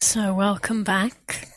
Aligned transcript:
So, 0.00 0.32
welcome 0.32 0.84
back. 0.84 1.48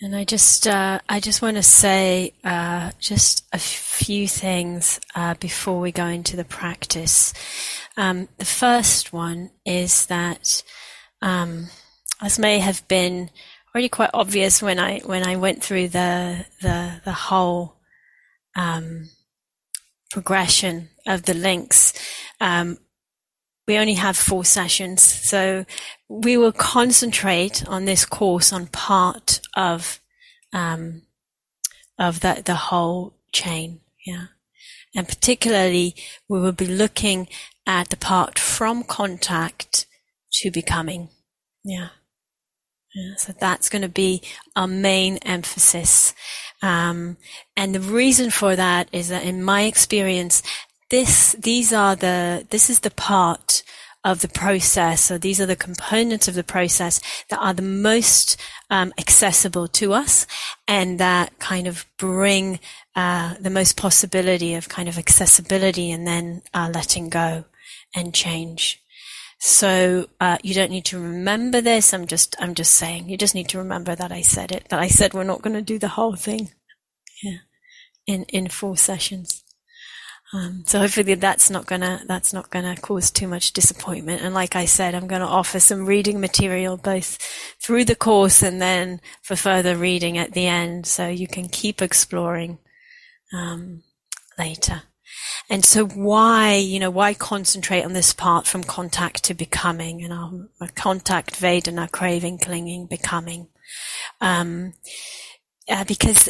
And 0.00 0.14
I 0.14 0.22
just, 0.22 0.68
uh, 0.68 1.00
I 1.08 1.18
just 1.18 1.42
want 1.42 1.56
to 1.56 1.64
say 1.64 2.32
uh, 2.44 2.92
just 3.00 3.44
a 3.52 3.58
few 3.58 4.28
things 4.28 5.00
uh, 5.16 5.34
before 5.40 5.80
we 5.80 5.90
go 5.90 6.06
into 6.06 6.36
the 6.36 6.44
practice. 6.44 7.34
Um, 7.96 8.28
the 8.38 8.44
first 8.44 9.12
one 9.12 9.50
is 9.64 10.06
that, 10.06 10.62
um, 11.20 11.66
as 12.22 12.38
may 12.38 12.60
have 12.60 12.86
been 12.86 13.30
already 13.74 13.88
quite 13.88 14.10
obvious 14.14 14.62
when 14.62 14.78
I 14.78 15.00
when 15.00 15.26
I 15.26 15.36
went 15.36 15.64
through 15.64 15.88
the 15.88 16.46
the 16.62 17.00
the 17.04 17.12
whole 17.12 17.78
um, 18.54 19.10
progression 20.12 20.90
of 21.04 21.24
the 21.24 21.34
links. 21.34 21.92
Um, 22.40 22.78
we 23.66 23.76
only 23.76 23.94
have 23.94 24.16
four 24.16 24.44
sessions, 24.44 25.02
so 25.02 25.64
we 26.08 26.36
will 26.36 26.52
concentrate 26.52 27.66
on 27.66 27.84
this 27.84 28.04
course 28.04 28.52
on 28.52 28.66
part 28.68 29.40
of 29.54 30.00
um, 30.52 31.02
of 31.98 32.20
the 32.20 32.42
the 32.44 32.54
whole 32.54 33.14
chain. 33.32 33.80
Yeah, 34.06 34.26
and 34.94 35.08
particularly 35.08 35.94
we 36.28 36.40
will 36.40 36.52
be 36.52 36.66
looking 36.66 37.28
at 37.66 37.90
the 37.90 37.96
part 37.96 38.38
from 38.38 38.84
contact 38.84 39.86
to 40.32 40.50
becoming. 40.50 41.08
Yeah. 41.64 41.88
Yeah, 42.94 43.16
so 43.16 43.34
that's 43.38 43.68
going 43.68 43.82
to 43.82 43.90
be 43.90 44.22
our 44.54 44.66
main 44.66 45.18
emphasis. 45.18 46.14
Um, 46.62 47.18
and 47.54 47.74
the 47.74 47.80
reason 47.80 48.30
for 48.30 48.56
that 48.56 48.88
is 48.90 49.10
that 49.10 49.22
in 49.22 49.44
my 49.44 49.64
experience, 49.64 50.42
this, 50.90 51.32
these 51.38 51.72
are 51.72 51.96
the, 51.96 52.46
this 52.50 52.70
is 52.70 52.80
the 52.80 52.90
part 52.90 53.62
of 54.06 54.20
the 54.20 54.28
process. 54.28 55.02
So 55.02 55.18
these 55.18 55.40
are 55.40 55.46
the 55.46 55.56
components 55.56 56.28
of 56.28 56.34
the 56.34 56.44
process 56.44 57.00
that 57.28 57.40
are 57.40 57.52
the 57.52 57.62
most 57.62 58.36
um, 58.70 58.92
accessible 58.98 59.66
to 59.68 59.92
us 59.92 60.28
and 60.68 61.00
that 61.00 61.36
kind 61.40 61.66
of 61.66 61.86
bring 61.98 62.60
uh, 62.94 63.34
the 63.40 63.50
most 63.50 63.76
possibility 63.76 64.54
of 64.54 64.68
kind 64.68 64.88
of 64.88 64.96
accessibility 64.96 65.90
and 65.90 66.06
then 66.06 66.42
uh, 66.54 66.70
letting 66.72 67.08
go 67.08 67.46
and 67.96 68.14
change. 68.14 68.80
So 69.38 70.06
uh, 70.20 70.38
you 70.42 70.54
don't 70.54 70.70
need 70.70 70.84
to 70.86 70.98
remember 70.98 71.60
this. 71.60 71.92
I'm 71.92 72.06
just 72.06 72.36
I'm 72.38 72.54
just 72.54 72.74
saying. 72.74 73.08
You 73.08 73.18
just 73.18 73.34
need 73.34 73.48
to 73.50 73.58
remember 73.58 73.94
that 73.94 74.12
I 74.12 74.22
said 74.22 74.50
it. 74.50 74.68
That 74.70 74.80
I 74.80 74.88
said 74.88 75.12
we're 75.12 75.24
not 75.24 75.42
going 75.42 75.56
to 75.56 75.62
do 75.62 75.78
the 75.78 75.88
whole 75.88 76.16
thing. 76.16 76.50
Yeah, 77.22 77.38
in 78.06 78.22
in 78.24 78.48
four 78.48 78.76
sessions. 78.76 79.42
Um, 80.36 80.64
so 80.66 80.80
hopefully 80.80 81.14
that's 81.14 81.48
not 81.48 81.64
gonna 81.64 82.02
that's 82.06 82.34
not 82.34 82.50
gonna 82.50 82.76
cause 82.76 83.10
too 83.10 83.26
much 83.26 83.54
disappointment. 83.54 84.20
And 84.20 84.34
like 84.34 84.54
I 84.54 84.66
said, 84.66 84.94
I'm 84.94 85.06
to 85.22 85.26
offer 85.26 85.58
some 85.58 85.86
reading 85.86 86.20
material 86.20 86.76
both 86.76 87.16
through 87.58 87.86
the 87.86 87.94
course 87.94 88.42
and 88.42 88.60
then 88.60 89.00
for 89.22 89.34
further 89.34 89.76
reading 89.76 90.18
at 90.18 90.32
the 90.32 90.46
end, 90.46 90.86
so 90.86 91.08
you 91.08 91.26
can 91.26 91.48
keep 91.48 91.80
exploring 91.80 92.58
um, 93.32 93.82
later. 94.38 94.82
And 95.48 95.64
so 95.64 95.86
why, 95.86 96.56
you 96.56 96.80
know, 96.80 96.90
why 96.90 97.14
concentrate 97.14 97.84
on 97.84 97.94
this 97.94 98.12
part 98.12 98.46
from 98.46 98.62
contact 98.62 99.24
to 99.24 99.34
becoming 99.34 100.02
and 100.02 100.12
our, 100.12 100.68
contact, 100.74 101.40
Vedana, 101.40 101.90
craving, 101.90 102.38
clinging, 102.38 102.86
becoming? 102.86 103.48
Um, 104.20 104.74
uh, 105.68 105.84
because 105.84 106.28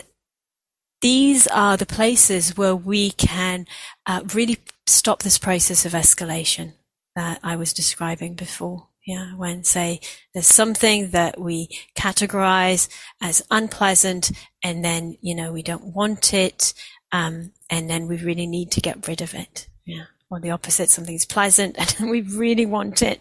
these 1.06 1.46
are 1.46 1.76
the 1.76 1.86
places 1.86 2.56
where 2.56 2.74
we 2.74 3.12
can 3.12 3.64
uh, 4.06 4.22
really 4.34 4.58
stop 4.88 5.22
this 5.22 5.38
process 5.38 5.86
of 5.86 5.92
escalation 5.92 6.72
that 7.14 7.38
I 7.44 7.54
was 7.54 7.72
describing 7.72 8.34
before. 8.34 8.88
Yeah, 9.06 9.36
when 9.36 9.62
say 9.62 10.00
there's 10.34 10.48
something 10.48 11.10
that 11.10 11.40
we 11.40 11.68
categorize 11.96 12.88
as 13.22 13.46
unpleasant 13.52 14.32
and 14.64 14.84
then, 14.84 15.16
you 15.20 15.36
know, 15.36 15.52
we 15.52 15.62
don't 15.62 15.94
want 15.94 16.34
it, 16.34 16.74
um, 17.12 17.52
and 17.70 17.88
then 17.88 18.08
we 18.08 18.16
really 18.16 18.48
need 18.48 18.72
to 18.72 18.80
get 18.80 19.06
rid 19.06 19.22
of 19.22 19.32
it. 19.32 19.68
Yeah. 19.84 20.06
Or 20.28 20.40
the 20.40 20.50
opposite, 20.50 20.90
something's 20.90 21.24
pleasant 21.24 21.78
and 22.00 22.10
we 22.10 22.22
really 22.22 22.66
want 22.66 23.00
it. 23.00 23.20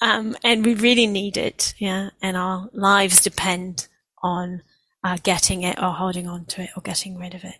Um, 0.00 0.34
and 0.42 0.64
we 0.64 0.72
really 0.72 1.06
need 1.06 1.36
it. 1.36 1.74
Yeah. 1.76 2.08
And 2.22 2.38
our 2.38 2.70
lives 2.72 3.20
depend 3.20 3.86
on 4.22 4.62
uh, 5.04 5.16
getting 5.22 5.62
it 5.62 5.78
or 5.80 5.92
holding 5.92 6.26
on 6.26 6.44
to 6.46 6.62
it 6.62 6.70
or 6.76 6.82
getting 6.82 7.18
rid 7.18 7.34
of 7.34 7.44
it. 7.44 7.54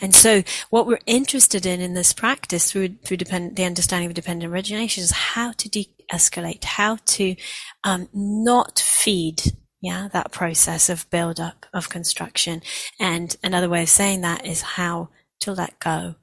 And 0.00 0.14
so 0.14 0.42
what 0.70 0.86
we're 0.86 1.00
interested 1.06 1.66
in 1.66 1.80
in 1.80 1.94
this 1.94 2.12
practice 2.12 2.70
through, 2.70 2.96
through 3.04 3.18
depend, 3.18 3.56
the 3.56 3.64
understanding 3.64 4.08
of 4.08 4.14
dependent 4.14 4.52
origination 4.52 5.02
is 5.02 5.10
how 5.10 5.52
to 5.52 5.68
de-escalate, 5.68 6.64
how 6.64 6.96
to, 7.06 7.36
um, 7.84 8.08
not 8.12 8.78
feed 8.78 9.42
yeah, 9.80 10.08
that 10.12 10.32
process 10.32 10.88
of 10.88 11.08
build 11.10 11.38
up, 11.38 11.66
of 11.72 11.88
construction. 11.88 12.62
And 12.98 13.36
another 13.44 13.68
way 13.68 13.82
of 13.82 13.88
saying 13.88 14.22
that 14.22 14.44
is 14.44 14.62
how 14.62 15.10
to 15.40 15.52
let 15.52 15.78
go 15.78 16.16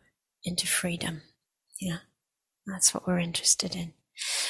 into 0.43 0.67
freedom. 0.67 1.21
Yeah, 1.79 1.99
that's 2.65 2.93
what 2.93 3.07
we're 3.07 3.19
interested 3.19 3.75
in. 3.75 3.93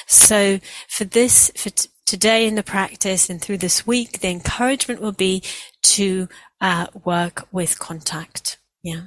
So 0.06 0.58
for 0.88 1.04
this, 1.04 1.50
for 1.56 1.70
today 2.06 2.46
in 2.46 2.54
the 2.54 2.62
practice 2.62 3.28
and 3.28 3.42
through 3.42 3.58
this 3.58 3.86
week, 3.86 4.20
the 4.20 4.28
encouragement 4.28 5.00
will 5.00 5.12
be 5.12 5.42
to 5.82 6.28
uh, 6.60 6.86
work 7.04 7.46
with 7.52 7.78
contact. 7.78 8.58
Yeah. 8.82 9.02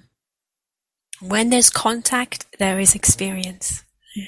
When 1.21 1.49
there's 1.49 1.69
contact, 1.69 2.45
there 2.59 2.79
is 2.79 2.95
experience. 2.95 3.83
Yeah. 4.15 4.25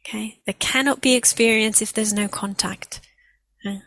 Okay. 0.00 0.40
There 0.46 0.54
cannot 0.58 1.00
be 1.00 1.14
experience 1.14 1.82
if 1.82 1.92
there's 1.92 2.12
no 2.12 2.28
contact. 2.28 3.00
Yeah. 3.64 3.80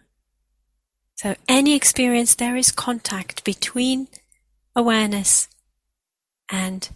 So 1.16 1.35
any 1.47 1.75
experience, 1.75 2.35
there 2.35 2.55
is 2.57 2.72
contact 2.72 3.43
between 3.43 4.09
awareness 4.75 5.47
and 6.51 6.89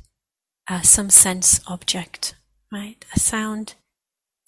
uh, 0.70 0.82
some 0.82 1.10
sense 1.10 1.62
object, 1.68 2.36
right? 2.72 3.04
A 3.16 3.20
sound, 3.20 3.76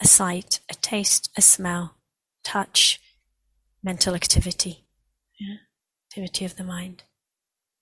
a 0.01 0.07
sight, 0.07 0.59
a 0.69 0.75
taste, 0.75 1.29
a 1.37 1.41
smell, 1.41 1.95
touch, 2.43 2.99
mental 3.83 4.15
activity, 4.15 4.85
yeah? 5.39 5.55
activity 6.09 6.45
of 6.45 6.55
the 6.55 6.63
mind. 6.63 7.03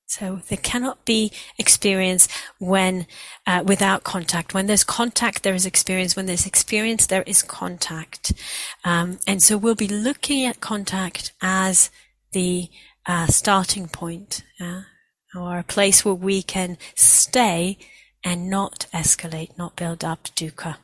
So 0.09 0.41
there 0.49 0.57
cannot 0.57 1.05
be 1.05 1.31
experience 1.59 2.27
when 2.57 3.05
uh, 3.45 3.63
without 3.63 4.03
contact. 4.03 4.55
When 4.55 4.65
there's 4.65 4.83
contact, 4.83 5.43
there 5.43 5.53
is 5.53 5.67
experience. 5.67 6.15
When 6.15 6.25
there's 6.25 6.47
experience, 6.47 7.05
there 7.05 7.21
is 7.27 7.43
contact. 7.43 8.33
Um, 8.83 9.19
and 9.27 9.43
so 9.43 9.55
we'll 9.55 9.75
be 9.75 9.87
looking 9.87 10.45
at 10.45 10.61
contact 10.61 11.31
as 11.43 11.91
the 12.31 12.69
uh, 13.05 13.27
starting 13.27 13.87
point, 13.87 14.43
uh, 14.59 14.81
or 15.35 15.59
a 15.59 15.63
place 15.63 16.03
where 16.03 16.15
we 16.15 16.41
can 16.41 16.79
stay 16.95 17.77
and 18.23 18.49
not 18.49 18.87
escalate, 18.91 19.57
not 19.59 19.75
build 19.75 20.03
up 20.03 20.23
dukkha. 20.35 20.77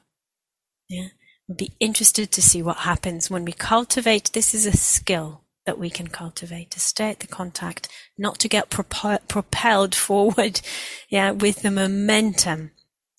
Yeah, 0.88 1.07
be 1.53 1.72
interested 1.79 2.31
to 2.31 2.41
see 2.41 2.61
what 2.61 2.78
happens 2.78 3.29
when 3.29 3.45
we 3.45 3.51
cultivate. 3.51 4.31
This 4.33 4.53
is 4.53 4.66
a 4.66 4.75
skill 4.75 5.41
that 5.66 5.79
we 5.79 5.89
can 5.89 6.07
cultivate 6.07 6.72
to 6.72 6.79
stay 6.79 7.09
at 7.09 7.19
the 7.19 7.28
contact, 7.28 7.89
not 8.17 8.39
to 8.39 8.47
get 8.47 8.69
propelled 8.69 9.95
forward, 9.95 10.61
yeah, 11.09 11.31
with 11.31 11.61
the 11.61 11.72
momentum, 11.72 12.72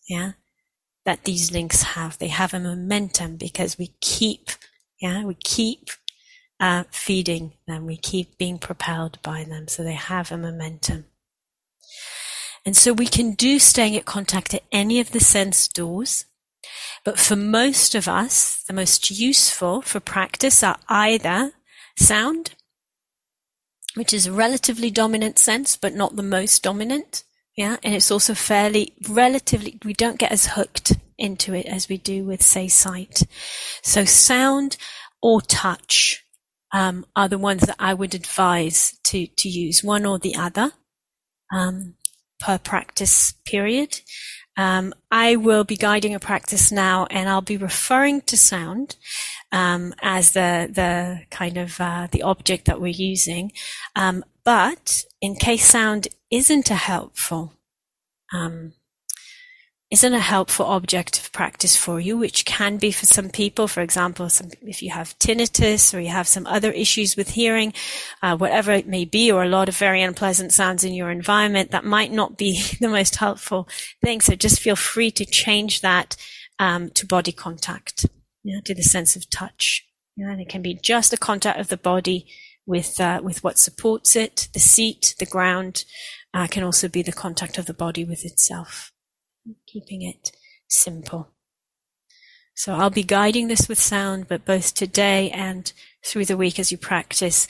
yeah, 0.08 0.32
that 1.04 1.24
these 1.24 1.52
links 1.52 1.82
have. 1.82 2.18
They 2.18 2.28
have 2.28 2.54
a 2.54 2.60
momentum 2.60 3.36
because 3.36 3.78
we 3.78 3.94
keep, 4.00 4.50
yeah, 5.00 5.24
we 5.24 5.34
keep 5.34 5.90
uh, 6.60 6.84
feeding 6.90 7.52
them, 7.66 7.86
we 7.86 7.96
keep 7.96 8.38
being 8.38 8.58
propelled 8.58 9.20
by 9.22 9.44
them, 9.44 9.68
so 9.68 9.82
they 9.82 9.92
have 9.92 10.30
a 10.30 10.38
momentum. 10.38 11.06
And 12.64 12.76
so 12.76 12.92
we 12.92 13.06
can 13.06 13.32
do 13.32 13.58
staying 13.60 13.96
at 13.96 14.04
contact 14.04 14.52
at 14.52 14.64
any 14.72 14.98
of 14.98 15.12
the 15.12 15.20
sense 15.20 15.68
doors. 15.68 16.24
But 17.04 17.18
for 17.18 17.36
most 17.36 17.94
of 17.94 18.08
us, 18.08 18.62
the 18.66 18.72
most 18.72 19.10
useful 19.10 19.82
for 19.82 20.00
practice 20.00 20.62
are 20.62 20.78
either 20.88 21.52
sound, 21.98 22.54
which 23.94 24.12
is 24.12 24.26
a 24.26 24.32
relatively 24.32 24.90
dominant 24.90 25.38
sense, 25.38 25.76
but 25.76 25.94
not 25.94 26.16
the 26.16 26.22
most 26.22 26.62
dominant. 26.62 27.24
Yeah. 27.56 27.76
And 27.82 27.94
it's 27.94 28.10
also 28.10 28.34
fairly 28.34 28.92
relatively, 29.08 29.78
we 29.84 29.94
don't 29.94 30.18
get 30.18 30.32
as 30.32 30.46
hooked 30.46 30.92
into 31.16 31.54
it 31.54 31.66
as 31.66 31.88
we 31.88 31.96
do 31.96 32.24
with, 32.24 32.42
say, 32.42 32.68
sight. 32.68 33.22
So 33.82 34.04
sound 34.04 34.76
or 35.22 35.40
touch, 35.40 36.22
um, 36.72 37.06
are 37.16 37.28
the 37.28 37.38
ones 37.38 37.62
that 37.62 37.76
I 37.78 37.94
would 37.94 38.14
advise 38.14 38.98
to, 39.04 39.26
to 39.26 39.48
use 39.48 39.82
one 39.82 40.04
or 40.04 40.18
the 40.18 40.36
other, 40.36 40.72
um, 41.54 41.94
per 42.38 42.58
practice 42.58 43.32
period. 43.46 44.00
Um, 44.56 44.94
I 45.10 45.36
will 45.36 45.64
be 45.64 45.76
guiding 45.76 46.14
a 46.14 46.18
practice 46.18 46.72
now 46.72 47.06
and 47.10 47.28
I'll 47.28 47.42
be 47.42 47.56
referring 47.56 48.22
to 48.22 48.36
sound 48.36 48.96
um, 49.52 49.94
as 50.02 50.32
the 50.32 50.68
the 50.72 51.20
kind 51.30 51.56
of 51.58 51.80
uh, 51.80 52.08
the 52.10 52.22
object 52.22 52.64
that 52.66 52.80
we're 52.80 52.88
using. 52.88 53.52
Um, 53.94 54.24
but 54.44 55.04
in 55.20 55.34
case 55.34 55.66
sound 55.66 56.08
isn't 56.30 56.70
a 56.70 56.74
helpful 56.74 57.52
um, 58.32 58.72
isn't 59.90 60.14
a 60.14 60.18
helpful 60.18 60.66
object 60.66 61.18
of 61.18 61.30
practice 61.32 61.76
for 61.76 62.00
you, 62.00 62.18
which 62.18 62.44
can 62.44 62.76
be 62.76 62.90
for 62.90 63.06
some 63.06 63.30
people. 63.30 63.68
For 63.68 63.82
example, 63.82 64.28
some, 64.28 64.48
if 64.62 64.82
you 64.82 64.90
have 64.90 65.16
tinnitus 65.20 65.94
or 65.94 66.00
you 66.00 66.08
have 66.08 66.26
some 66.26 66.44
other 66.46 66.72
issues 66.72 67.16
with 67.16 67.30
hearing, 67.30 67.72
uh, 68.20 68.36
whatever 68.36 68.72
it 68.72 68.88
may 68.88 69.04
be, 69.04 69.30
or 69.30 69.44
a 69.44 69.48
lot 69.48 69.68
of 69.68 69.76
very 69.76 70.02
unpleasant 70.02 70.52
sounds 70.52 70.82
in 70.82 70.92
your 70.92 71.10
environment, 71.10 71.70
that 71.70 71.84
might 71.84 72.10
not 72.10 72.36
be 72.36 72.60
the 72.80 72.88
most 72.88 73.16
helpful 73.16 73.68
thing. 74.02 74.20
So 74.20 74.34
just 74.34 74.60
feel 74.60 74.76
free 74.76 75.12
to 75.12 75.24
change 75.24 75.82
that 75.82 76.16
um, 76.58 76.90
to 76.90 77.06
body 77.06 77.32
contact, 77.32 78.06
you 78.42 78.54
know, 78.54 78.60
to 78.64 78.74
the 78.74 78.82
sense 78.82 79.14
of 79.14 79.30
touch. 79.30 79.84
You 80.16 80.26
know, 80.26 80.32
and 80.32 80.40
it 80.40 80.48
can 80.48 80.62
be 80.62 80.80
just 80.82 81.12
the 81.12 81.16
contact 81.16 81.60
of 81.60 81.68
the 81.68 81.76
body 81.76 82.26
with 82.64 83.00
uh, 83.00 83.20
with 83.22 83.44
what 83.44 83.58
supports 83.58 84.16
it, 84.16 84.48
the 84.52 84.60
seat, 84.60 85.14
the 85.20 85.26
ground. 85.26 85.84
Uh, 86.34 86.46
can 86.46 86.64
also 86.64 86.86
be 86.86 87.00
the 87.00 87.12
contact 87.12 87.56
of 87.56 87.64
the 87.64 87.72
body 87.72 88.04
with 88.04 88.24
itself 88.24 88.92
keeping 89.66 90.02
it 90.02 90.32
simple. 90.68 91.28
So 92.54 92.74
I'll 92.74 92.90
be 92.90 93.02
guiding 93.02 93.48
this 93.48 93.68
with 93.68 93.78
sound, 93.78 94.28
but 94.28 94.46
both 94.46 94.74
today 94.74 95.30
and 95.30 95.70
through 96.04 96.24
the 96.24 96.38
week 96.38 96.58
as 96.58 96.72
you 96.72 96.78
practice, 96.78 97.46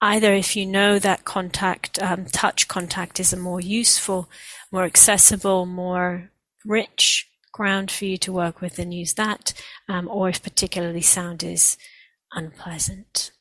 either 0.00 0.32
if 0.32 0.54
you 0.54 0.64
know 0.64 0.98
that 0.98 1.24
contact, 1.24 2.00
um, 2.00 2.26
touch 2.26 2.68
contact 2.68 3.18
is 3.18 3.32
a 3.32 3.36
more 3.36 3.60
useful, 3.60 4.28
more 4.70 4.84
accessible, 4.84 5.66
more 5.66 6.30
rich 6.64 7.28
ground 7.52 7.90
for 7.90 8.04
you 8.04 8.16
to 8.18 8.32
work 8.32 8.60
with, 8.60 8.76
then 8.76 8.92
use 8.92 9.14
that, 9.14 9.54
um, 9.88 10.08
or 10.08 10.28
if 10.28 10.42
particularly 10.42 11.00
sound 11.00 11.42
is 11.42 11.76
unpleasant 12.32 13.32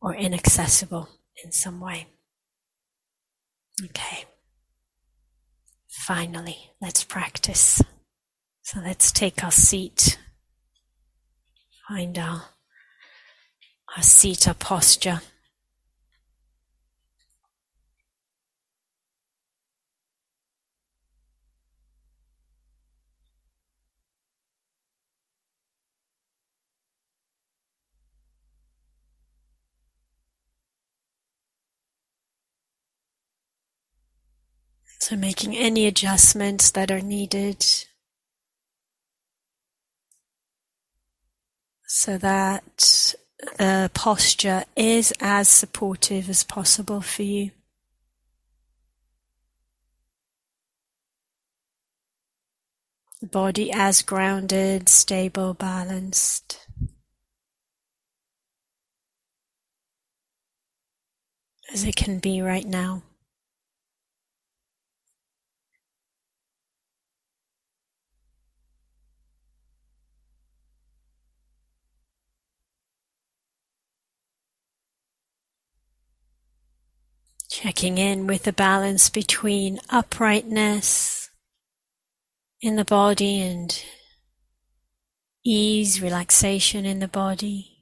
or 0.00 0.14
inaccessible 0.14 1.08
in 1.44 1.52
some 1.52 1.80
way. 1.80 2.06
Okay. 3.84 4.24
Finally, 5.90 6.70
let's 6.80 7.04
practice. 7.04 7.82
So 8.62 8.80
let's 8.80 9.10
take 9.10 9.42
our 9.42 9.50
seat. 9.50 10.18
Find 11.88 12.16
our, 12.16 12.42
our 13.96 14.02
seat, 14.02 14.46
our 14.46 14.54
posture. 14.54 15.20
Making 35.16 35.56
any 35.56 35.86
adjustments 35.86 36.70
that 36.70 36.90
are 36.90 37.00
needed 37.00 37.66
so 41.84 42.16
that 42.18 43.14
the 43.58 43.90
posture 43.92 44.64
is 44.76 45.12
as 45.20 45.48
supportive 45.48 46.30
as 46.30 46.44
possible 46.44 47.00
for 47.00 47.22
you. 47.22 47.50
The 53.20 53.26
body 53.26 53.72
as 53.72 54.02
grounded, 54.02 54.88
stable, 54.88 55.54
balanced. 55.54 56.66
As 61.72 61.84
it 61.84 61.96
can 61.96 62.20
be 62.20 62.40
right 62.40 62.66
now. 62.66 63.02
Checking 77.62 77.98
in 77.98 78.26
with 78.26 78.44
the 78.44 78.54
balance 78.54 79.10
between 79.10 79.80
uprightness 79.90 81.28
in 82.62 82.76
the 82.76 82.86
body 82.86 83.42
and 83.42 83.84
ease, 85.44 86.00
relaxation 86.00 86.86
in 86.86 87.00
the 87.00 87.08
body. 87.08 87.79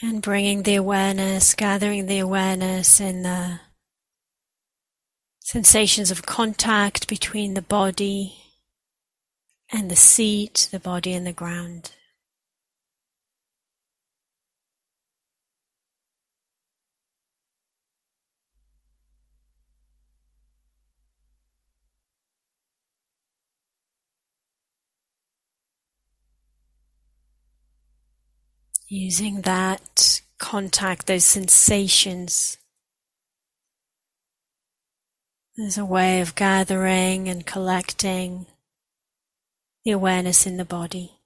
And 0.00 0.22
bringing 0.22 0.62
the 0.62 0.76
awareness, 0.76 1.54
gathering 1.54 2.06
the 2.06 2.20
awareness 2.20 3.00
in 3.00 3.22
the 3.22 3.60
sensations 5.40 6.10
of 6.10 6.24
contact 6.24 7.08
between 7.08 7.54
the 7.54 7.62
body 7.62 8.36
and 9.72 9.90
the 9.90 9.96
seat, 9.96 10.68
the 10.70 10.78
body 10.78 11.14
and 11.14 11.26
the 11.26 11.32
ground. 11.32 11.92
Using 28.88 29.42
that 29.42 30.22
contact, 30.38 31.06
those 31.06 31.24
sensations 31.24 32.56
as 35.58 35.76
a 35.76 35.84
way 35.84 36.20
of 36.20 36.34
gathering 36.34 37.28
and 37.28 37.44
collecting 37.44 38.46
the 39.84 39.90
awareness 39.90 40.46
in 40.46 40.56
the 40.56 40.64
body. 40.64 41.17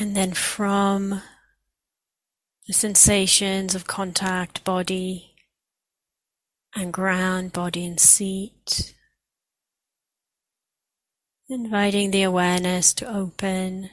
And 0.00 0.16
then 0.16 0.32
from 0.32 1.20
the 2.66 2.72
sensations 2.72 3.74
of 3.74 3.86
contact, 3.86 4.64
body 4.64 5.34
and 6.74 6.90
ground, 6.90 7.52
body 7.52 7.84
and 7.84 8.00
seat, 8.00 8.94
inviting 11.50 12.12
the 12.12 12.22
awareness 12.22 12.94
to 12.94 13.14
open 13.14 13.90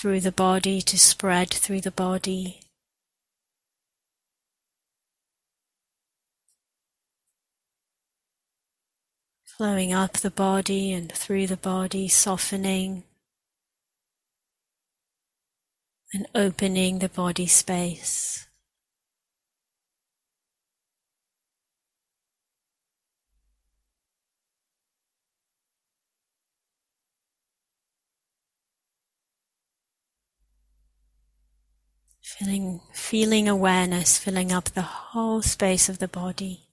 through 0.00 0.20
the 0.20 0.30
body, 0.30 0.80
to 0.80 0.96
spread 0.96 1.50
through 1.50 1.80
the 1.80 1.90
body. 1.90 2.60
Flowing 9.56 9.92
up 9.92 10.12
the 10.12 10.30
body 10.30 10.92
and 10.92 11.10
through 11.10 11.48
the 11.48 11.56
body, 11.56 12.06
softening 12.06 13.02
and 16.12 16.26
opening 16.34 16.98
the 16.98 17.08
body 17.08 17.46
space. 17.46 18.46
Feeling, 32.22 32.80
feeling 32.92 33.48
awareness 33.48 34.16
filling 34.16 34.52
up 34.52 34.66
the 34.66 34.82
whole 34.82 35.42
space 35.42 35.88
of 35.88 35.98
the 35.98 36.06
body. 36.06 36.68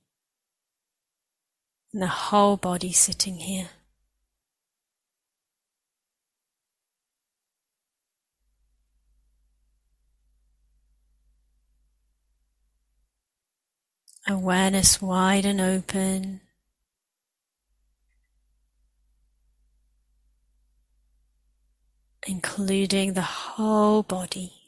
And 1.92 2.02
the 2.02 2.08
whole 2.08 2.56
body 2.56 2.92
sitting 2.92 3.38
here. 3.38 3.70
Awareness 14.28 15.02
wide 15.04 15.46
and 15.46 15.62
open. 15.62 16.42
Including 22.26 23.14
the 23.14 23.22
whole 23.22 24.02
body. 24.02 24.65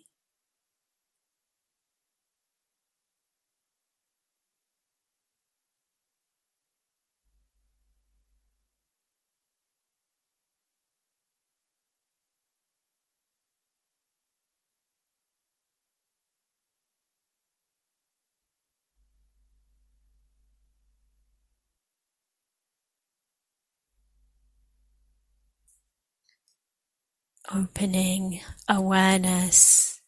Opening 27.54 28.42
awareness 28.70 30.02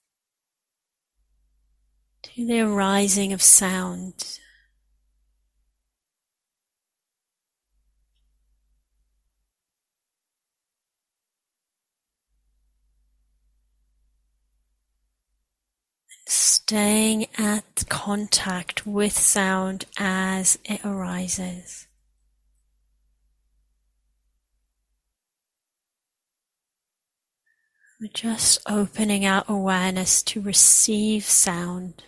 to 2.23 2.45
the 2.45 2.61
arising 2.61 3.33
of 3.33 3.41
sound. 3.41 4.39
Staying 16.27 17.25
at 17.37 17.83
contact 17.89 18.85
with 18.85 19.17
sound 19.17 19.85
as 19.97 20.59
it 20.65 20.85
arises. 20.85 21.88
We're 28.01 28.07
just 28.13 28.61
opening 28.65 29.25
our 29.25 29.43
awareness 29.49 30.23
to 30.23 30.39
receive 30.39 31.25
sound. 31.25 32.01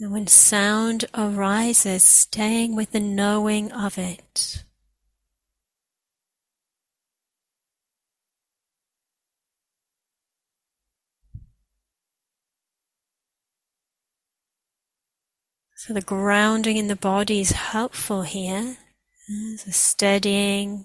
And 0.00 0.10
when 0.10 0.26
sound 0.26 1.04
arises, 1.14 2.02
staying 2.02 2.74
with 2.74 2.90
the 2.90 2.98
knowing 2.98 3.70
of 3.70 3.98
it. 3.98 4.64
So 15.76 15.94
the 15.94 16.00
grounding 16.00 16.78
in 16.78 16.88
the 16.88 16.96
body 16.96 17.40
is 17.40 17.52
helpful 17.52 18.22
here. 18.22 18.78
There's 19.28 19.66
a 19.66 19.72
steadying, 19.72 20.84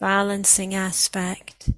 balancing 0.00 0.74
aspect. 0.74 1.70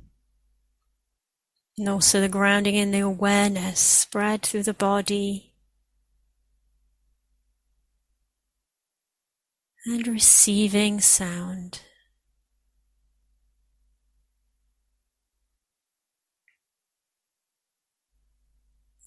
And 1.76 1.88
also 1.88 2.21
the 2.21 2.29
grounding 2.29 2.75
in 2.75 2.91
the 2.91 3.00
awareness 3.00 3.81
spread 3.81 4.43
through 4.43 4.62
the 4.62 4.73
body. 4.73 5.53
And 9.85 10.07
receiving 10.07 11.00
sound. 11.00 11.81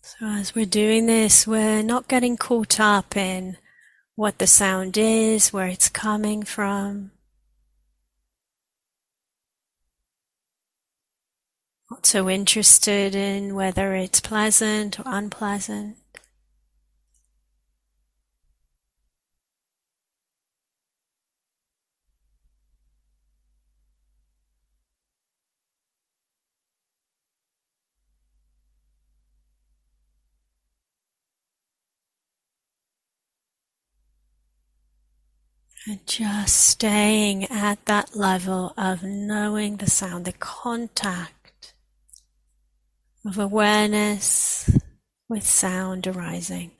So, 0.03 0.25
as 0.27 0.53
we're 0.53 0.65
doing 0.65 1.07
this, 1.07 1.47
we're 1.47 1.81
not 1.81 2.07
getting 2.07 2.37
caught 2.37 2.79
up 2.79 3.17
in 3.17 3.57
what 4.17 4.39
the 4.39 4.47
sound 4.47 4.97
is, 4.97 5.53
where 5.53 5.67
it's 5.67 5.89
coming 5.89 6.41
from. 6.41 7.11
Not 11.91 12.07
so 12.07 12.27
interested 12.27 13.13
in 13.13 13.53
whether 13.53 13.93
it's 13.93 14.19
pleasant 14.19 14.99
or 14.99 15.03
unpleasant. 15.05 15.97
And 35.89 36.05
just 36.05 36.53
staying 36.57 37.45
at 37.45 37.85
that 37.85 38.13
level 38.13 38.73
of 38.75 39.03
knowing 39.03 39.77
the 39.77 39.89
sound, 39.89 40.25
the 40.25 40.33
contact 40.33 41.73
of 43.25 43.37
awareness 43.37 44.69
with 45.29 45.47
sound 45.47 46.05
arising. 46.05 46.71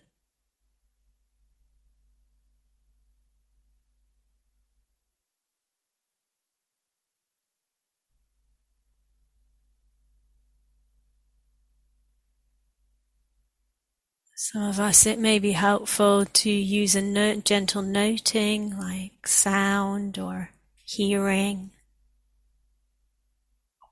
Some 14.54 14.64
of 14.64 14.80
us, 14.80 15.06
it 15.06 15.20
may 15.20 15.40
be 15.40 15.52
helpful 15.52 16.24
to 16.24 16.50
use 16.50 16.96
a 16.96 17.36
gentle 17.42 17.82
noting 17.82 18.80
like 18.80 19.28
sound 19.28 20.18
or 20.18 20.52
hearing, 20.86 21.72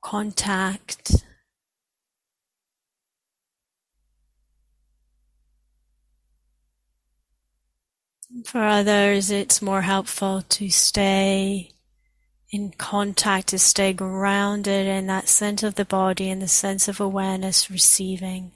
contact. 0.02 1.26
For 8.46 8.62
others, 8.62 9.30
it's 9.30 9.62
more 9.62 9.82
helpful 9.82 10.42
to 10.48 10.70
stay 10.70 11.72
in 12.50 12.72
contact, 12.72 13.50
to 13.50 13.60
stay 13.60 13.92
grounded 13.92 14.88
in 14.88 15.08
that 15.08 15.28
sense 15.28 15.64
of 15.64 15.76
the 15.76 15.84
body 15.84 16.30
and 16.30 16.42
the 16.42 16.48
sense 16.48 16.88
of 16.88 17.02
awareness 17.02 17.70
receiving. 17.70 18.54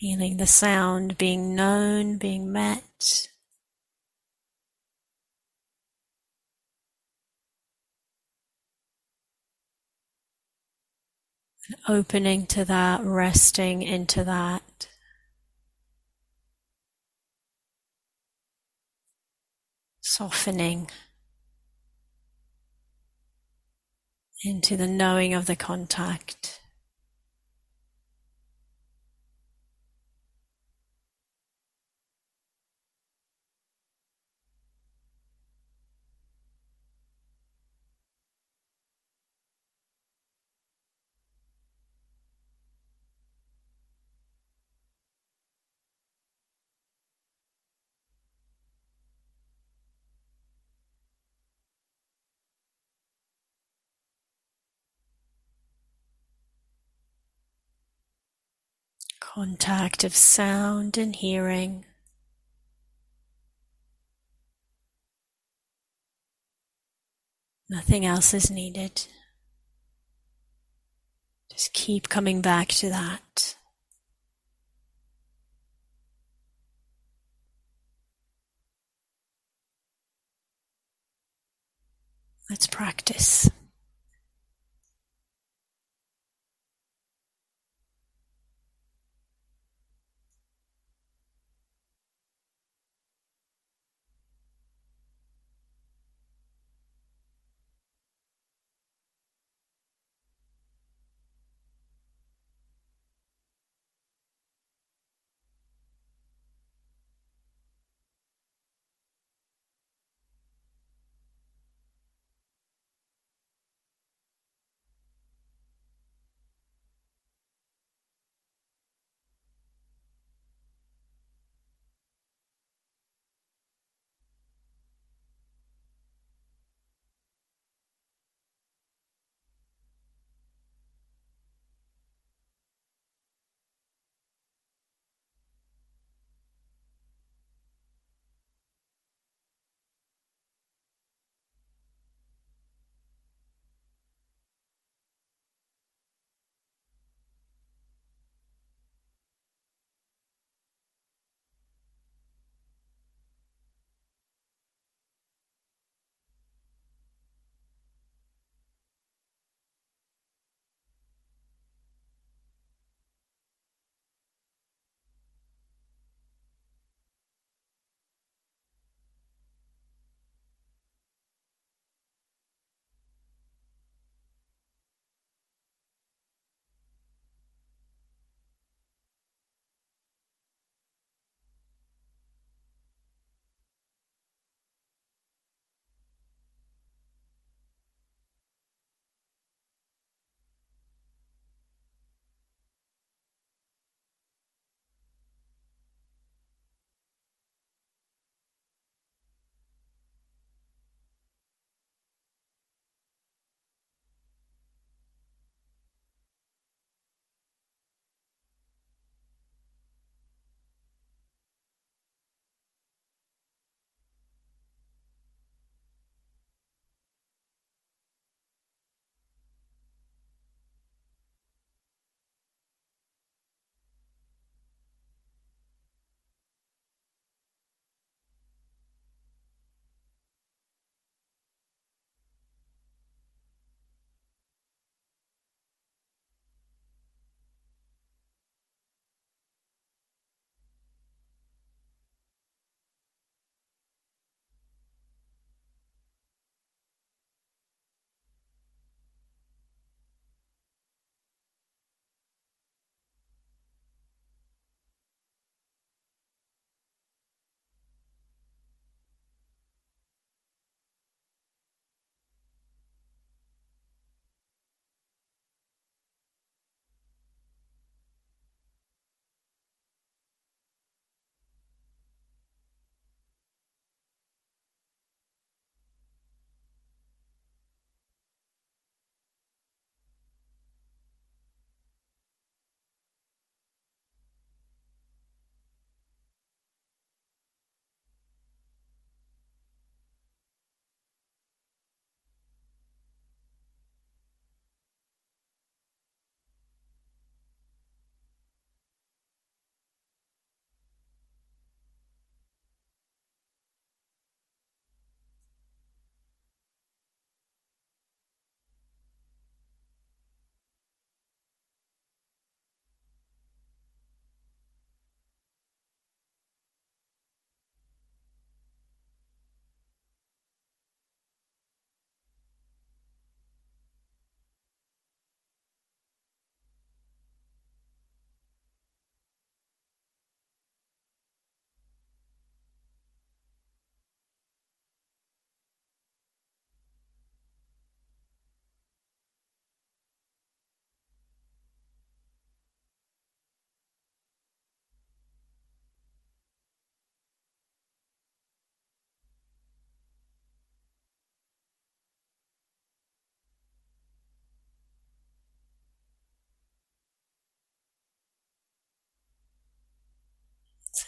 Feeling 0.00 0.36
the 0.36 0.46
sound 0.46 1.16
being 1.16 1.54
known, 1.54 2.18
being 2.18 2.52
met. 2.52 3.28
Opening 11.88 12.46
to 12.46 12.64
that, 12.66 13.02
resting 13.02 13.80
into 13.80 14.22
that. 14.22 14.88
Softening 20.02 20.90
into 24.44 24.76
the 24.76 24.86
knowing 24.86 25.32
of 25.32 25.46
the 25.46 25.56
contact. 25.56 26.60
contact 59.36 60.02
of 60.02 60.16
sound 60.16 60.96
and 60.96 61.14
hearing. 61.14 61.84
Nothing 67.68 68.06
else 68.06 68.32
is 68.32 68.50
needed. 68.50 69.06
Just 71.52 71.74
keep 71.74 72.08
coming 72.08 72.40
back 72.40 72.68
to 72.68 72.88
that. 72.88 73.56
Let's 82.48 82.66
practice. 82.66 83.50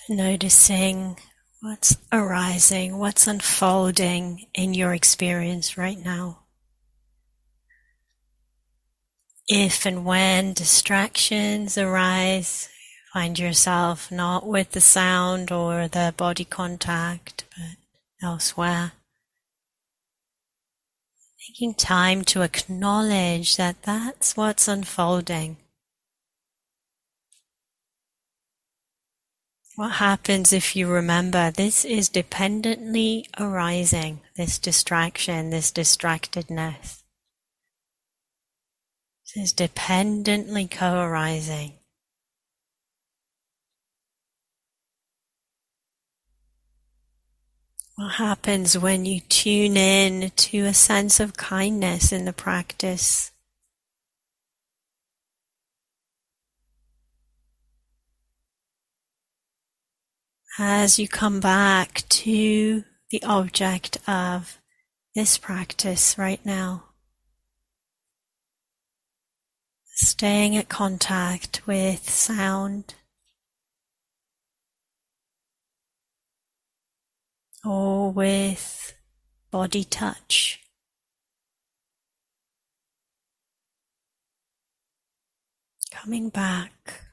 noticing 0.08 1.16
what's 1.60 1.96
arising, 2.12 2.98
what's 2.98 3.26
unfolding 3.26 4.46
in 4.54 4.74
your 4.74 4.94
experience 4.94 5.76
right 5.76 5.98
now. 5.98 6.40
If 9.48 9.86
and 9.86 10.04
when 10.04 10.52
distractions 10.52 11.78
arise, 11.78 12.68
find 13.12 13.38
yourself 13.38 14.12
not 14.12 14.46
with 14.46 14.72
the 14.72 14.80
sound 14.80 15.50
or 15.50 15.88
the 15.88 16.12
body 16.16 16.44
contact, 16.44 17.44
but 17.56 17.76
elsewhere. 18.22 18.92
Taking 21.46 21.72
time 21.72 22.24
to 22.24 22.42
acknowledge 22.42 23.56
that 23.56 23.82
that's 23.82 24.36
what's 24.36 24.68
unfolding. 24.68 25.56
What 29.78 29.92
happens 29.92 30.52
if 30.52 30.74
you 30.74 30.88
remember 30.88 31.52
this 31.52 31.84
is 31.84 32.08
dependently 32.08 33.28
arising, 33.38 34.22
this 34.34 34.58
distraction, 34.58 35.50
this 35.50 35.70
distractedness? 35.70 37.04
This 39.22 39.36
is 39.36 39.52
dependently 39.52 40.66
co 40.66 41.00
arising. 41.00 41.74
What 47.94 48.14
happens 48.14 48.76
when 48.76 49.04
you 49.04 49.20
tune 49.20 49.76
in 49.76 50.32
to 50.32 50.64
a 50.64 50.74
sense 50.74 51.20
of 51.20 51.36
kindness 51.36 52.10
in 52.10 52.24
the 52.24 52.32
practice? 52.32 53.30
As 60.58 60.98
you 60.98 61.06
come 61.06 61.38
back 61.38 62.02
to 62.08 62.82
the 63.10 63.22
object 63.22 63.96
of 64.08 64.58
this 65.14 65.38
practice 65.38 66.18
right 66.18 66.44
now. 66.44 66.82
Staying 69.94 70.56
at 70.56 70.68
contact 70.68 71.66
with 71.66 72.10
sound 72.10 72.94
or 77.64 78.10
with 78.10 78.94
body 79.50 79.84
touch. 79.84 80.60
Coming 85.90 86.28
back 86.28 87.07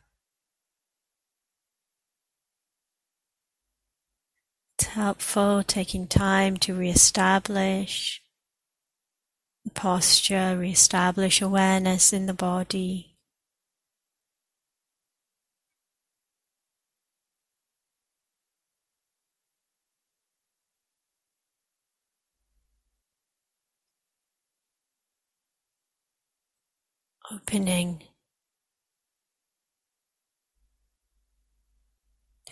helpful 4.86 5.64
taking 5.64 6.08
time 6.08 6.58
to 6.58 6.74
reestablish 6.74 8.22
posture, 9.74 10.56
reestablish 10.58 11.42
awareness 11.42 12.14
in 12.14 12.26
the 12.26 12.34
body. 12.34 13.18
Opening 27.32 28.04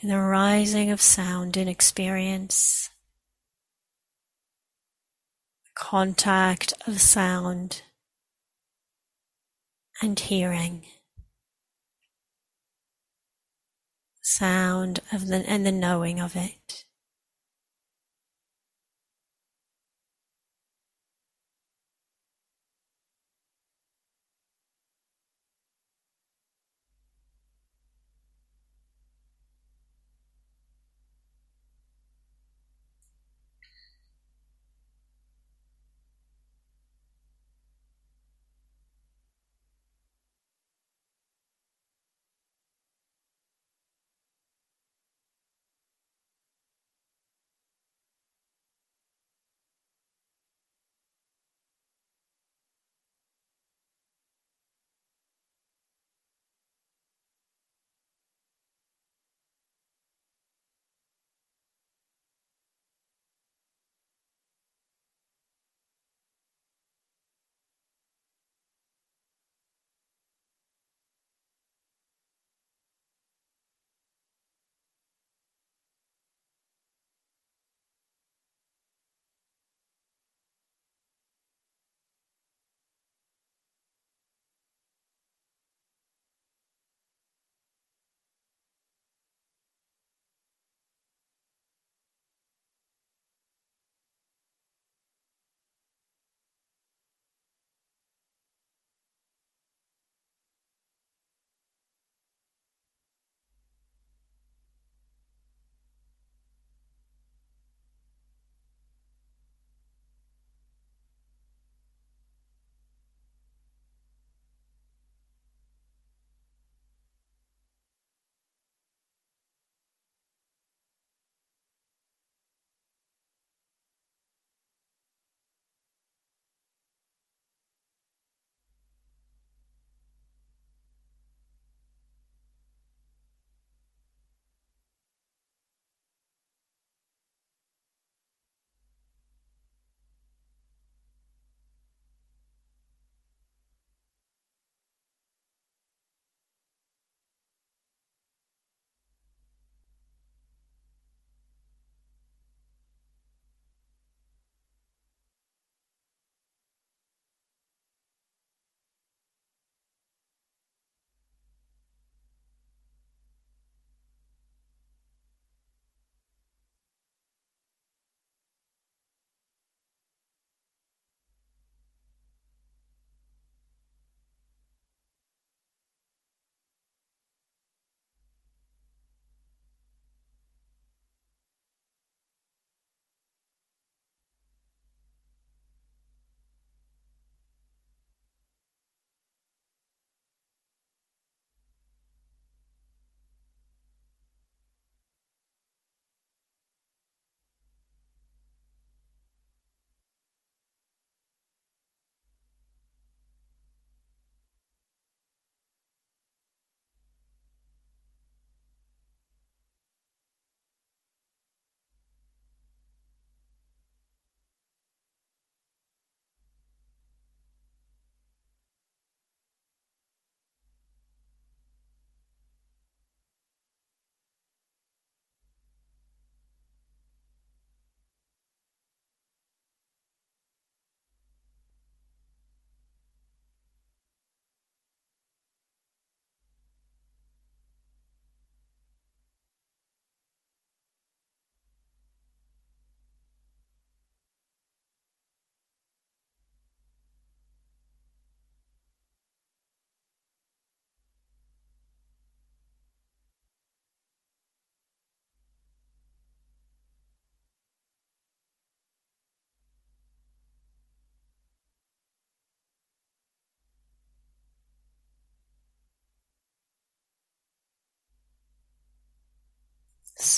to 0.03 0.09
the 0.09 0.19
rising 0.19 0.91
of 0.91 0.99
sound 0.99 1.55
in 1.55 1.69
experience, 1.69 2.89
the 5.63 5.69
contact 5.75 6.73
of 6.85 6.99
sound 6.99 7.83
and 10.01 10.19
hearing. 10.19 10.83
Sound 14.21 14.99
of 15.13 15.27
the 15.27 15.37
and 15.49 15.65
the 15.65 15.71
knowing 15.71 16.19
of 16.19 16.35
it. 16.35 16.82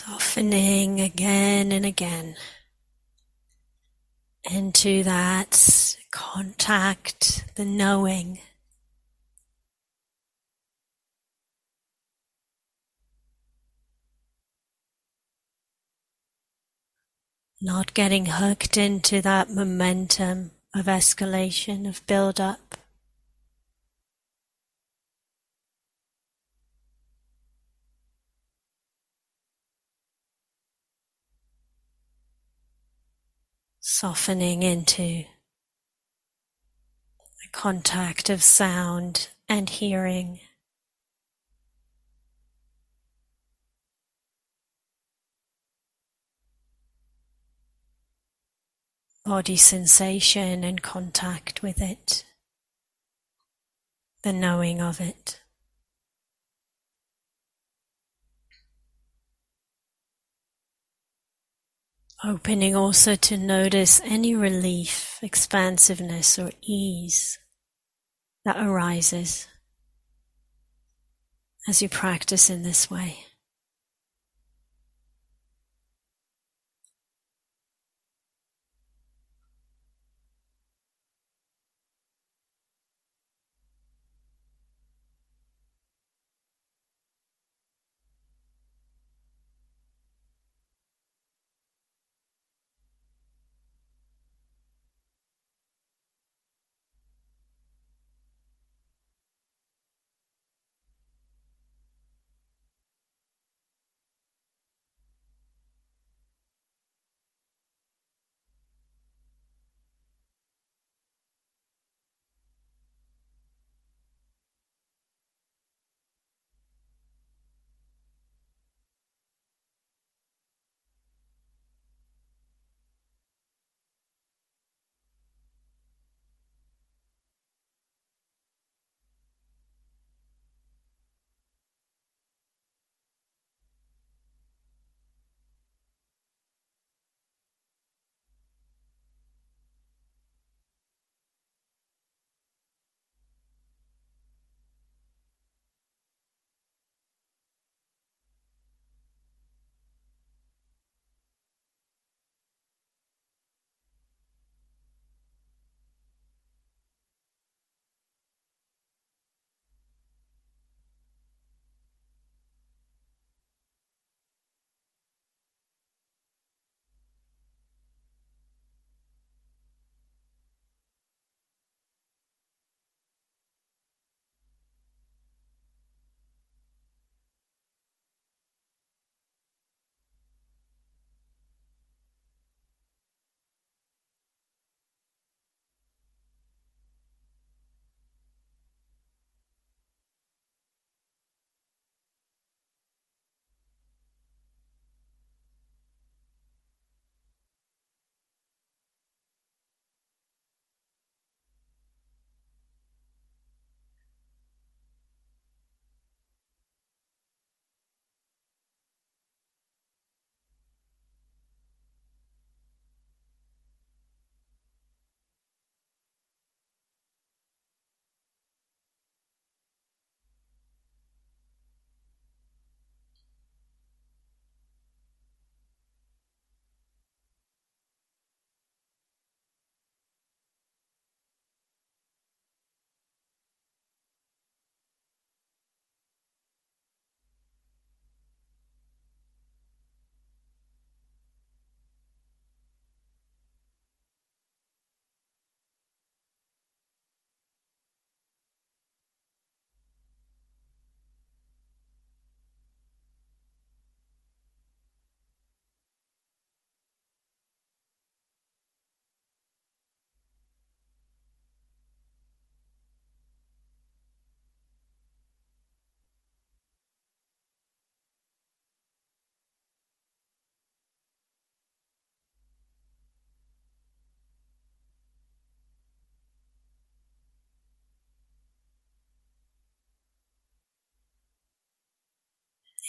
Softening 0.05 1.01
again 1.01 1.71
and 1.71 1.83
again 1.83 2.35
into 4.51 5.01
that 5.01 5.95
contact, 6.11 7.43
the 7.55 7.65
knowing. 7.65 8.37
Not 17.59 17.95
getting 17.95 18.27
hooked 18.27 18.77
into 18.77 19.23
that 19.23 19.49
momentum 19.49 20.51
of 20.75 20.85
escalation, 20.85 21.87
of 21.89 22.05
build 22.05 22.39
up. 22.39 22.64
Softening 33.87 34.63
into 34.63 35.25
the 37.43 37.49
contact 37.51 38.31
of 38.31 38.41
sound 38.41 39.29
and 39.47 39.69
hearing. 39.69 40.39
body 49.23 49.55
sensation 49.55 50.63
and 50.63 50.81
contact 50.81 51.61
with 51.61 51.79
it, 51.79 52.25
the 54.23 54.33
knowing 54.33 54.81
of 54.81 54.99
it. 54.99 55.41
Opening 62.27 62.75
also 62.75 63.13
to 63.15 63.37
notice 63.37 64.01
any 64.03 64.33
relief, 64.33 65.19
expansiveness, 65.21 66.39
or 66.39 66.51
ease 66.63 67.37
that 68.45 68.57
arises 68.57 69.47
as 71.67 71.83
you 71.83 71.89
practice 71.89 72.49
in 72.49 72.63
this 72.63 72.89
way. 72.89 73.25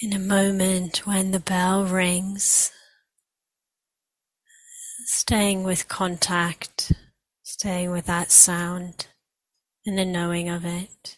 In 0.02 0.12
a 0.12 0.18
moment 0.18 1.06
when 1.06 1.30
the 1.30 1.40
bell 1.40 1.85
rings, 1.85 2.70
staying 5.06 5.62
with 5.64 5.88
contact, 5.88 6.92
staying 7.42 7.90
with 7.90 8.06
that 8.06 8.30
sound 8.30 9.06
and 9.87 9.98
the 9.98 10.04
knowing 10.04 10.48
of 10.48 10.64
it. 10.64 11.16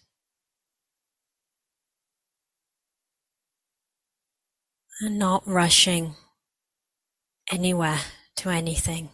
and 5.00 5.18
not 5.18 5.46
rushing 5.46 6.14
anywhere 7.52 8.00
to 8.36 8.50
anything. 8.50 9.10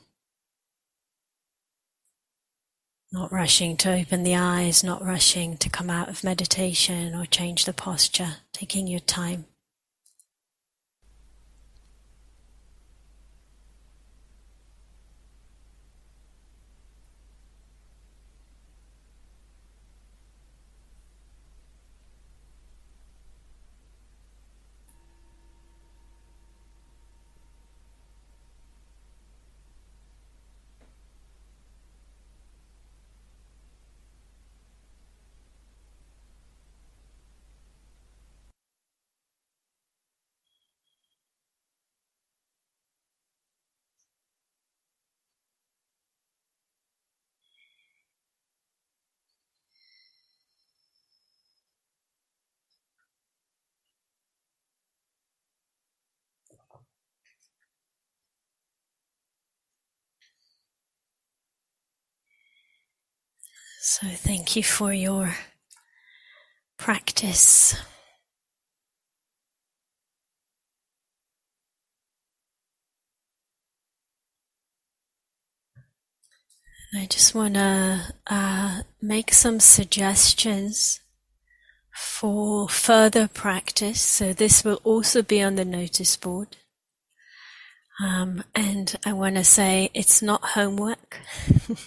Not 3.13 3.31
rushing 3.31 3.77
to 3.77 3.93
open 3.93 4.25
the 4.25 4.35
eyes, 4.35 4.83
not 4.83 5.05
rushing 5.05 5.57
to 5.59 5.69
come 5.69 5.91
out 5.91 6.09
of 6.09 6.25
meditation 6.25 7.15
or 7.15 7.27
change 7.27 7.65
the 7.65 7.73
posture, 7.73 8.37
taking 8.53 8.87
your 8.87 9.01
time. 9.01 9.45
So 63.87 64.07
thank 64.09 64.57
you 64.57 64.63
for 64.63 64.95
your 64.95 65.37
practice. 66.79 67.77
I 76.95 77.05
just 77.11 77.35
want 77.35 77.55
to 77.55 78.15
uh, 78.27 78.81
make 79.03 79.35
some 79.35 79.61
suggestions 79.61 81.01
for 81.95 82.71
further 82.71 83.29
practice. 83.29 84.01
So 84.01 84.33
this 84.33 84.65
will 84.65 84.81
also 84.83 85.21
be 85.21 85.43
on 85.43 85.57
the 85.57 85.65
notice 85.67 86.17
board. 86.17 86.57
Um, 88.03 88.43
and 88.55 88.97
I 89.05 89.13
want 89.13 89.37
to 89.37 89.45
say 89.45 89.91
it's 89.95 90.21
not 90.21 90.45
homework. 90.45 91.21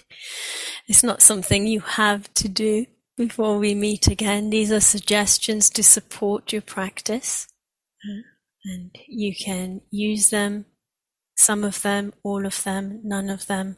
it's 0.88 1.04
not 1.04 1.22
something 1.22 1.68
you 1.68 1.82
have 1.82 2.34
to 2.36 2.48
do 2.48 2.86
before 3.18 3.58
we 3.58 3.76
meet 3.76 4.08
again. 4.08 4.50
These 4.50 4.72
are 4.72 4.80
suggestions 4.80 5.70
to 5.72 5.84
support 5.84 6.54
your 6.54 6.62
practice. 6.62 7.48
And 8.64 8.92
you 9.08 9.34
can 9.36 9.82
use 9.92 10.30
them, 10.30 10.66
some 11.36 11.64
of 11.64 11.82
them, 11.82 12.14
all 12.24 12.46
of 12.46 12.64
them, 12.64 13.02
none 13.04 13.30
of 13.30 13.48
them, 13.48 13.78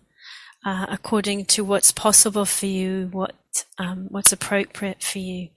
uh, 0.66 0.88
according 0.90 1.46
to 1.46 1.64
what's 1.64 1.92
possible 1.92 2.46
for 2.46 2.66
you, 2.66 3.10
what 3.12 3.36
um, 3.78 4.08
what's 4.10 4.32
appropriate 4.32 5.04
for 5.04 5.20
you. 5.20 5.50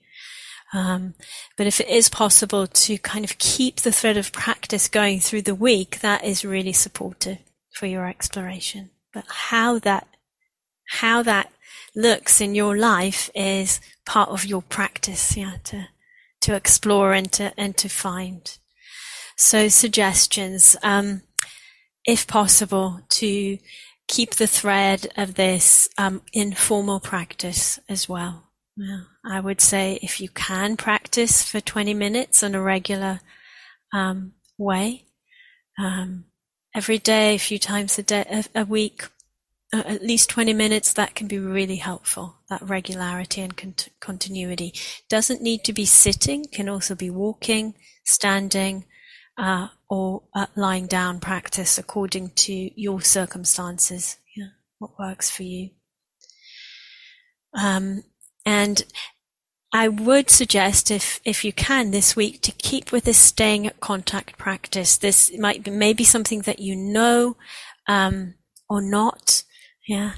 Um, 0.73 1.13
but 1.55 1.67
if 1.67 1.79
it 1.79 1.87
is 1.87 2.09
possible 2.09 2.65
to 2.65 2.97
kind 2.97 3.23
of 3.23 3.37
keep 3.37 3.81
the 3.81 3.91
thread 3.91 4.17
of 4.17 4.31
practice 4.31 4.87
going 4.87 5.19
through 5.19 5.43
the 5.43 5.55
week, 5.55 5.99
that 5.99 6.23
is 6.23 6.43
really 6.43 6.73
supportive 6.73 7.37
for 7.71 7.85
your 7.85 8.07
exploration. 8.07 8.89
But 9.13 9.25
how 9.27 9.77
that, 9.79 10.07
how 10.89 11.21
that 11.23 11.51
looks 11.95 12.41
in 12.41 12.55
your 12.55 12.75
life 12.75 13.29
is 13.35 13.79
part 14.05 14.29
of 14.29 14.45
your 14.45 14.63
practice, 14.63 15.37
yeah, 15.37 15.57
to, 15.65 15.87
to 16.41 16.55
explore 16.55 17.13
and 17.13 17.31
to, 17.33 17.53
and 17.55 17.77
to 17.77 17.87
find. 17.87 18.57
So 19.37 19.67
suggestions, 19.67 20.75
um, 20.81 21.21
if 22.05 22.25
possible, 22.25 23.01
to 23.09 23.59
keep 24.07 24.35
the 24.35 24.47
thread 24.47 25.07
of 25.15 25.35
this 25.35 25.87
um, 25.97 26.21
informal 26.33 26.99
practice 26.99 27.79
as 27.87 28.09
well. 28.09 28.49
Yeah, 28.75 29.01
I 29.23 29.39
would 29.39 29.61
say 29.61 29.99
if 30.01 30.19
you 30.19 30.29
can 30.29 30.77
practice 30.77 31.43
for 31.43 31.61
20 31.61 31.93
minutes 31.93 32.41
in 32.41 32.55
a 32.55 32.61
regular 32.61 33.19
um, 33.93 34.33
way, 34.57 35.05
um, 35.77 36.25
every 36.75 36.97
day, 36.97 37.35
a 37.35 37.39
few 37.39 37.59
times 37.59 37.99
a 37.99 38.03
day, 38.03 38.25
a, 38.55 38.61
a 38.61 38.65
week, 38.65 39.03
uh, 39.71 39.83
at 39.85 40.03
least 40.03 40.29
20 40.29 40.53
minutes, 40.53 40.93
that 40.93 41.13
can 41.13 41.27
be 41.27 41.37
really 41.37 41.75
helpful. 41.75 42.37
That 42.49 42.63
regularity 42.63 43.41
and 43.41 43.55
cont- 43.55 43.89
continuity 43.99 44.73
doesn't 45.07 45.41
need 45.41 45.63
to 45.65 45.73
be 45.73 45.85
sitting; 45.85 46.45
can 46.45 46.67
also 46.67 46.95
be 46.95 47.11
walking, 47.11 47.75
standing, 48.03 48.85
uh, 49.37 49.67
or 49.87 50.23
uh, 50.33 50.47
lying 50.55 50.87
down. 50.87 51.19
Practice 51.19 51.77
according 51.77 52.31
to 52.31 52.71
your 52.79 53.01
circumstances. 53.01 54.17
Yeah, 54.35 54.49
what 54.79 54.97
works 54.97 55.29
for 55.29 55.43
you. 55.43 55.69
Um, 57.55 58.03
and 58.45 58.83
I 59.73 59.87
would 59.87 60.29
suggest 60.29 60.91
if, 60.91 61.19
if 61.25 61.43
you 61.43 61.51
can 61.51 61.89
this 61.89 62.15
week 62.15 62.41
to 62.41 62.51
keep 62.51 62.91
with 62.91 63.05
this 63.05 63.17
staying 63.17 63.65
at 63.65 63.79
contact 63.79 64.37
practice. 64.37 64.97
This 64.97 65.35
might 65.39 65.63
be 65.63 65.71
maybe 65.71 66.03
something 66.03 66.41
that 66.41 66.59
you 66.59 66.75
know, 66.75 67.37
um, 67.87 68.35
or 68.69 68.83
not. 68.83 69.43
Yeah. 69.87 70.13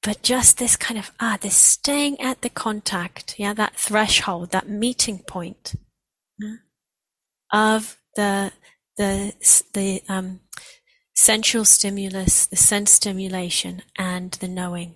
But 0.00 0.22
just 0.22 0.58
this 0.58 0.76
kind 0.76 0.98
of, 0.98 1.10
ah, 1.18 1.38
this 1.40 1.56
staying 1.56 2.20
at 2.20 2.42
the 2.42 2.48
contact. 2.48 3.34
Yeah. 3.36 3.52
That 3.52 3.74
threshold, 3.74 4.52
that 4.52 4.68
meeting 4.68 5.18
point 5.18 5.74
yeah, 6.38 6.56
of 7.52 7.98
the, 8.14 8.52
the, 8.96 9.32
the, 9.74 10.02
um, 10.08 10.38
sensual 11.16 11.64
stimulus, 11.64 12.46
the 12.46 12.56
sense 12.56 12.92
stimulation 12.92 13.82
and 13.98 14.30
the 14.32 14.48
knowing 14.48 14.94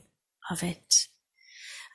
of 0.50 0.62
it. 0.62 1.08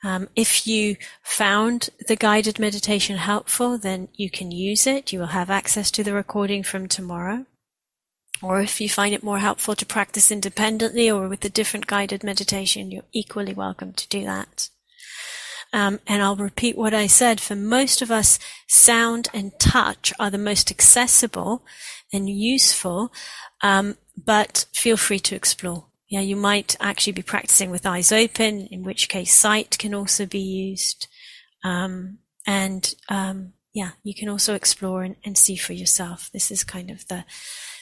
Um, 0.02 0.28
if 0.34 0.66
you 0.66 0.96
found 1.22 1.90
the 2.08 2.16
guided 2.16 2.58
meditation 2.58 3.16
helpful, 3.18 3.76
then 3.76 4.08
you 4.14 4.30
can 4.30 4.50
use 4.50 4.86
it. 4.86 5.12
You 5.12 5.20
will 5.20 5.26
have 5.26 5.50
access 5.50 5.90
to 5.92 6.02
the 6.02 6.14
recording 6.14 6.62
from 6.62 6.88
tomorrow. 6.88 7.44
Or 8.42 8.62
if 8.62 8.80
you 8.80 8.88
find 8.88 9.14
it 9.14 9.22
more 9.22 9.38
helpful 9.38 9.74
to 9.76 9.84
practice 9.84 10.30
independently 10.30 11.10
or 11.10 11.28
with 11.28 11.44
a 11.44 11.50
different 11.50 11.86
guided 11.86 12.24
meditation, 12.24 12.90
you're 12.90 13.04
equally 13.12 13.52
welcome 13.52 13.92
to 13.92 14.08
do 14.08 14.24
that. 14.24 14.70
Um, 15.72 16.00
and 16.06 16.22
I'll 16.22 16.36
repeat 16.36 16.76
what 16.76 16.94
I 16.94 17.06
said. 17.06 17.40
For 17.40 17.54
most 17.54 18.00
of 18.00 18.10
us, 18.10 18.38
sound 18.66 19.28
and 19.34 19.52
touch 19.60 20.12
are 20.18 20.30
the 20.30 20.38
most 20.38 20.70
accessible 20.70 21.62
and 22.12 22.28
useful, 22.28 23.12
um, 23.62 23.98
but 24.16 24.66
feel 24.72 24.96
free 24.96 25.20
to 25.20 25.36
explore. 25.36 25.89
Yeah, 26.10 26.20
you 26.20 26.34
might 26.34 26.76
actually 26.80 27.12
be 27.12 27.22
practicing 27.22 27.70
with 27.70 27.86
eyes 27.86 28.10
open, 28.10 28.66
in 28.66 28.82
which 28.82 29.08
case 29.08 29.32
sight 29.32 29.78
can 29.78 29.94
also 29.94 30.26
be 30.26 30.40
used. 30.40 31.06
Um, 31.62 32.18
and 32.44 32.92
um, 33.08 33.52
yeah, 33.72 33.90
you 34.02 34.12
can 34.12 34.28
also 34.28 34.54
explore 34.56 35.04
and, 35.04 35.14
and, 35.24 35.38
see 35.38 35.54
for 35.54 35.72
yourself. 35.72 36.28
This 36.32 36.50
is 36.50 36.64
kind 36.64 36.90
of 36.90 37.06
the, 37.06 37.24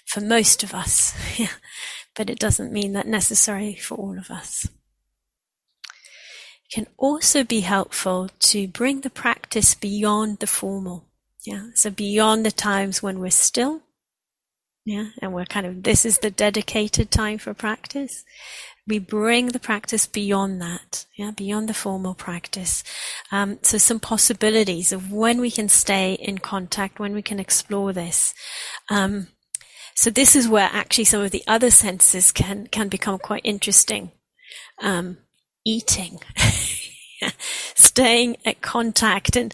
for 0.04 0.20
most 0.20 0.62
of 0.62 0.74
us, 0.74 1.14
yeah, 1.38 1.56
but 2.14 2.28
it 2.28 2.38
doesn't 2.38 2.72
mean 2.72 2.92
that 2.92 3.06
necessarily 3.06 3.76
for 3.76 3.96
all 3.96 4.18
of 4.18 4.30
us. 4.30 4.68
It 6.66 6.74
can 6.74 6.86
also 6.98 7.44
be 7.44 7.60
helpful 7.60 8.28
to 8.40 8.68
bring 8.68 9.00
the 9.00 9.10
practice 9.10 9.74
beyond 9.74 10.40
the 10.40 10.46
formal. 10.46 11.06
Yeah, 11.46 11.68
so 11.74 11.88
beyond 11.88 12.44
the 12.44 12.50
times 12.50 13.02
when 13.02 13.20
we're 13.20 13.30
still 13.30 13.80
yeah. 14.88 15.08
And 15.20 15.34
we're 15.34 15.44
kind 15.44 15.66
of, 15.66 15.82
this 15.82 16.06
is 16.06 16.18
the 16.18 16.30
dedicated 16.30 17.10
time 17.10 17.36
for 17.36 17.52
practice. 17.52 18.24
We 18.86 18.98
bring 18.98 19.48
the 19.48 19.58
practice 19.58 20.06
beyond 20.06 20.62
that. 20.62 21.04
Yeah. 21.14 21.30
Beyond 21.30 21.68
the 21.68 21.74
formal 21.74 22.14
practice. 22.14 22.82
Um, 23.30 23.58
so 23.60 23.76
some 23.76 24.00
possibilities 24.00 24.90
of 24.90 25.12
when 25.12 25.42
we 25.42 25.50
can 25.50 25.68
stay 25.68 26.14
in 26.14 26.38
contact, 26.38 26.98
when 26.98 27.12
we 27.12 27.20
can 27.20 27.38
explore 27.38 27.92
this. 27.92 28.32
Um, 28.88 29.26
so 29.94 30.08
this 30.08 30.34
is 30.34 30.48
where 30.48 30.70
actually 30.72 31.04
some 31.04 31.20
of 31.20 31.32
the 31.32 31.44
other 31.46 31.70
senses 31.70 32.32
can, 32.32 32.66
can 32.68 32.88
become 32.88 33.18
quite 33.18 33.42
interesting. 33.44 34.12
Um, 34.82 35.18
eating. 35.66 36.18
Staying 37.74 38.38
at 38.46 38.62
contact 38.62 39.36
and 39.36 39.52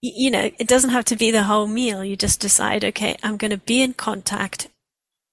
you 0.00 0.30
know, 0.30 0.50
it 0.58 0.68
doesn't 0.68 0.90
have 0.90 1.04
to 1.06 1.16
be 1.16 1.30
the 1.30 1.44
whole 1.44 1.66
meal. 1.66 2.04
You 2.04 2.16
just 2.16 2.40
decide, 2.40 2.84
okay, 2.84 3.16
I'm 3.22 3.36
going 3.36 3.50
to 3.50 3.58
be 3.58 3.82
in 3.82 3.94
contact 3.94 4.68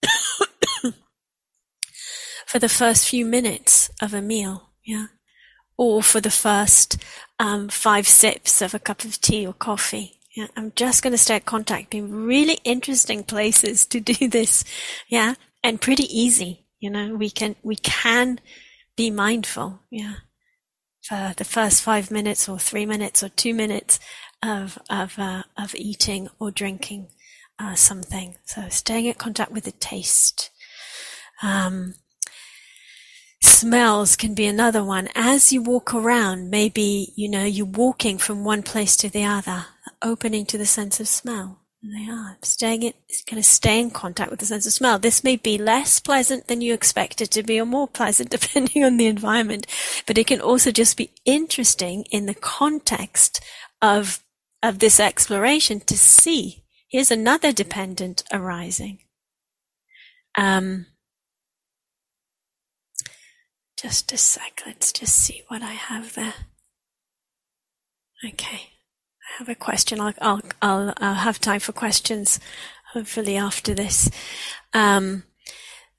for 2.47 2.59
the 2.59 2.70
first 2.70 3.07
few 3.07 3.26
minutes 3.26 3.89
of 4.01 4.13
a 4.13 4.22
meal. 4.22 4.70
Yeah. 4.84 5.07
Or 5.78 6.01
for 6.01 6.22
the 6.22 6.32
first 6.32 6.97
um, 7.39 7.70
five 7.70 8.07
sips 8.07 8.61
of 8.61 8.74
a 8.74 8.80
cup 8.80 9.03
of 9.03 9.20
tea 9.22 9.45
or 9.45 9.53
coffee. 9.53 10.13
Yeah, 10.36 10.47
I'm 10.57 10.74
just 10.76 11.01
going 11.01 11.13
to 11.13 11.18
start 11.18 11.45
contacting 11.45 12.11
really 12.11 12.59
interesting 12.63 13.24
places 13.24 13.86
to 13.88 13.99
do 13.99 14.28
this. 14.30 14.63
Yeah, 15.07 15.36
and 15.63 15.82
pretty 15.82 16.03
easy. 16.03 16.66
You 16.80 16.89
know, 16.89 17.16
we 17.16 17.30
can 17.30 17.55
we 17.63 17.78
can 17.78 18.39
be 18.97 19.09
mindful. 19.11 19.80
Yeah, 19.89 20.16
for 21.01 21.34
the 21.38 21.45
first 21.45 21.82
five 21.84 22.11
minutes 22.11 22.49
or 22.49 22.59
three 22.59 22.86
minutes 22.86 23.24
or 23.24 23.30
two 23.30 23.53
minutes 23.53 23.99
of 24.43 24.77
of 24.89 25.17
uh, 25.17 25.43
of 25.57 25.75
eating 25.75 26.29
or 26.39 26.51
drinking 26.51 27.09
uh, 27.59 27.75
something. 27.75 28.36
So 28.45 28.69
staying 28.69 29.05
in 29.05 29.13
contact 29.13 29.51
with 29.51 29.65
the 29.65 29.71
taste. 29.71 30.51
Um, 31.41 31.95
smells 33.41 34.15
can 34.15 34.33
be 34.33 34.45
another 34.45 34.83
one. 34.83 35.09
As 35.15 35.53
you 35.53 35.61
walk 35.61 35.93
around, 35.93 36.49
maybe 36.49 37.13
you 37.15 37.29
know 37.29 37.43
you're 37.43 37.65
walking 37.65 38.17
from 38.17 38.43
one 38.43 38.63
place 38.63 38.95
to 38.97 39.09
the 39.09 39.25
other 39.25 39.65
opening 40.01 40.45
to 40.47 40.57
the 40.57 40.65
sense 40.65 40.99
of 40.99 41.07
smell. 41.07 41.61
They 41.83 42.09
are 42.09 42.38
staying 42.41 42.81
it, 42.81 42.95
kind 43.27 43.38
of 43.38 43.45
stay 43.45 43.79
in 43.79 43.91
contact 43.91 44.31
with 44.31 44.39
the 44.39 44.45
sense 44.47 44.65
of 44.65 44.73
smell. 44.73 44.97
This 44.97 45.23
may 45.23 45.36
be 45.36 45.59
less 45.59 45.99
pleasant 45.99 46.47
than 46.47 46.61
you 46.61 46.73
expect 46.73 47.21
it 47.21 47.29
to 47.31 47.43
be, 47.43 47.59
or 47.59 47.65
more 47.65 47.88
pleasant 47.88 48.29
depending 48.31 48.83
on 48.83 48.97
the 48.97 49.05
environment. 49.05 49.67
But 50.07 50.17
it 50.17 50.27
can 50.27 50.41
also 50.41 50.71
just 50.71 50.97
be 50.97 51.11
interesting 51.25 52.05
in 52.11 52.25
the 52.25 52.33
context 52.33 53.39
of 53.81 54.23
of 54.68 54.80
this 54.80 54.99
exploration 54.99 55.80
to 55.82 55.97
see. 55.97 56.63
Here's 56.89 57.11
another 57.11 57.51
dependent 57.51 58.24
arising. 58.32 58.99
Um, 60.38 60.88
just 63.82 64.11
a 64.11 64.18
sec. 64.18 64.63
Let's 64.66 64.91
just 64.91 65.16
see 65.16 65.43
what 65.47 65.61
I 65.61 65.74
have 65.74 66.13
there. 66.16 66.34
Okay 68.26 68.70
I 69.26 69.39
have 69.39 69.49
a 69.49 69.55
question. 69.55 69.99
I'll, 69.99 70.13
I'll, 70.22 70.41
I'll, 70.61 70.93
I'll 70.97 71.13
have 71.16 71.39
time 71.39 71.59
for 71.59 71.72
questions, 71.72 72.39
hopefully 72.93 73.38
after 73.38 73.74
this. 73.74 74.09
Um, 74.74 75.24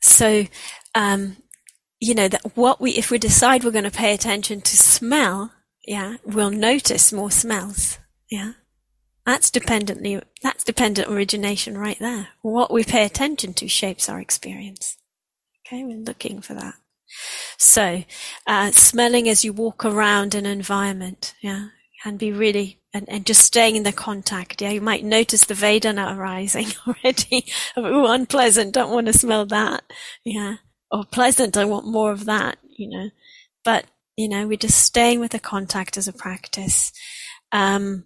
so, 0.01 0.47
um, 0.95 1.37
you 2.01 2.14
know, 2.14 2.29
that 2.29 2.57
what 2.57 2.81
we, 2.81 2.93
if 2.93 3.11
we 3.11 3.19
decide 3.19 3.64
we're 3.64 3.71
going 3.71 3.85
to 3.85 3.91
pay 3.91 4.14
attention 4.14 4.61
to 4.61 4.77
smell, 4.77 5.53
yeah, 5.87 6.17
we'll 6.25 6.51
notice 6.51 7.12
more 7.12 7.31
smells. 7.31 7.99
Yeah. 8.37 8.53
That's 9.24 9.51
dependently, 9.51 10.20
that's 10.43 10.62
dependent 10.62 11.09
origination 11.09 11.78
right 11.78 11.99
there. 11.99 12.28
What 12.43 12.70
we 12.70 12.84
pay 12.84 13.05
attention 13.05 13.55
to 13.55 13.66
shapes 13.66 14.09
our 14.09 14.20
experience. 14.20 14.99
Okay. 15.66 15.82
We're 15.84 15.97
looking 15.97 16.43
for 16.43 16.55
that. 16.55 16.74
So, 17.57 18.05
uh, 18.47 18.72
smelling 18.72 19.26
as 19.26 19.43
you 19.45 19.55
walk 19.55 19.84
around 19.84 20.34
an 20.34 20.45
environment. 20.45 21.34
Yeah. 21.41 21.68
Can 22.03 22.18
be 22.18 22.30
really 22.30 22.78
and, 22.93 23.09
and 23.09 23.26
just 23.26 23.43
staying 23.43 23.76
in 23.76 23.82
the 23.82 23.93
contact. 23.93 24.61
Yeah, 24.62 24.70
you 24.70 24.80
might 24.80 25.03
notice 25.03 25.45
the 25.45 25.55
Vedana 25.55 26.16
arising 26.16 26.68
already. 26.87 27.47
oh, 27.76 28.12
unpleasant, 28.12 28.74
don't 28.74 28.93
want 28.93 29.07
to 29.07 29.12
smell 29.12 29.47
that. 29.47 29.82
Yeah. 30.24 30.57
Or 30.91 31.05
pleasant, 31.05 31.57
I 31.57 31.64
want 31.64 31.87
more 31.87 32.12
of 32.12 32.26
that, 32.26 32.59
you 32.76 32.89
know. 32.89 33.11
But, 33.64 33.87
you 34.16 34.28
know, 34.28 34.47
we're 34.47 34.57
just 34.57 34.78
staying 34.78 35.20
with 35.20 35.32
the 35.32 35.39
contact 35.39 35.97
as 35.97 36.07
a 36.07 36.12
practice. 36.12 36.93
Um, 37.51 38.05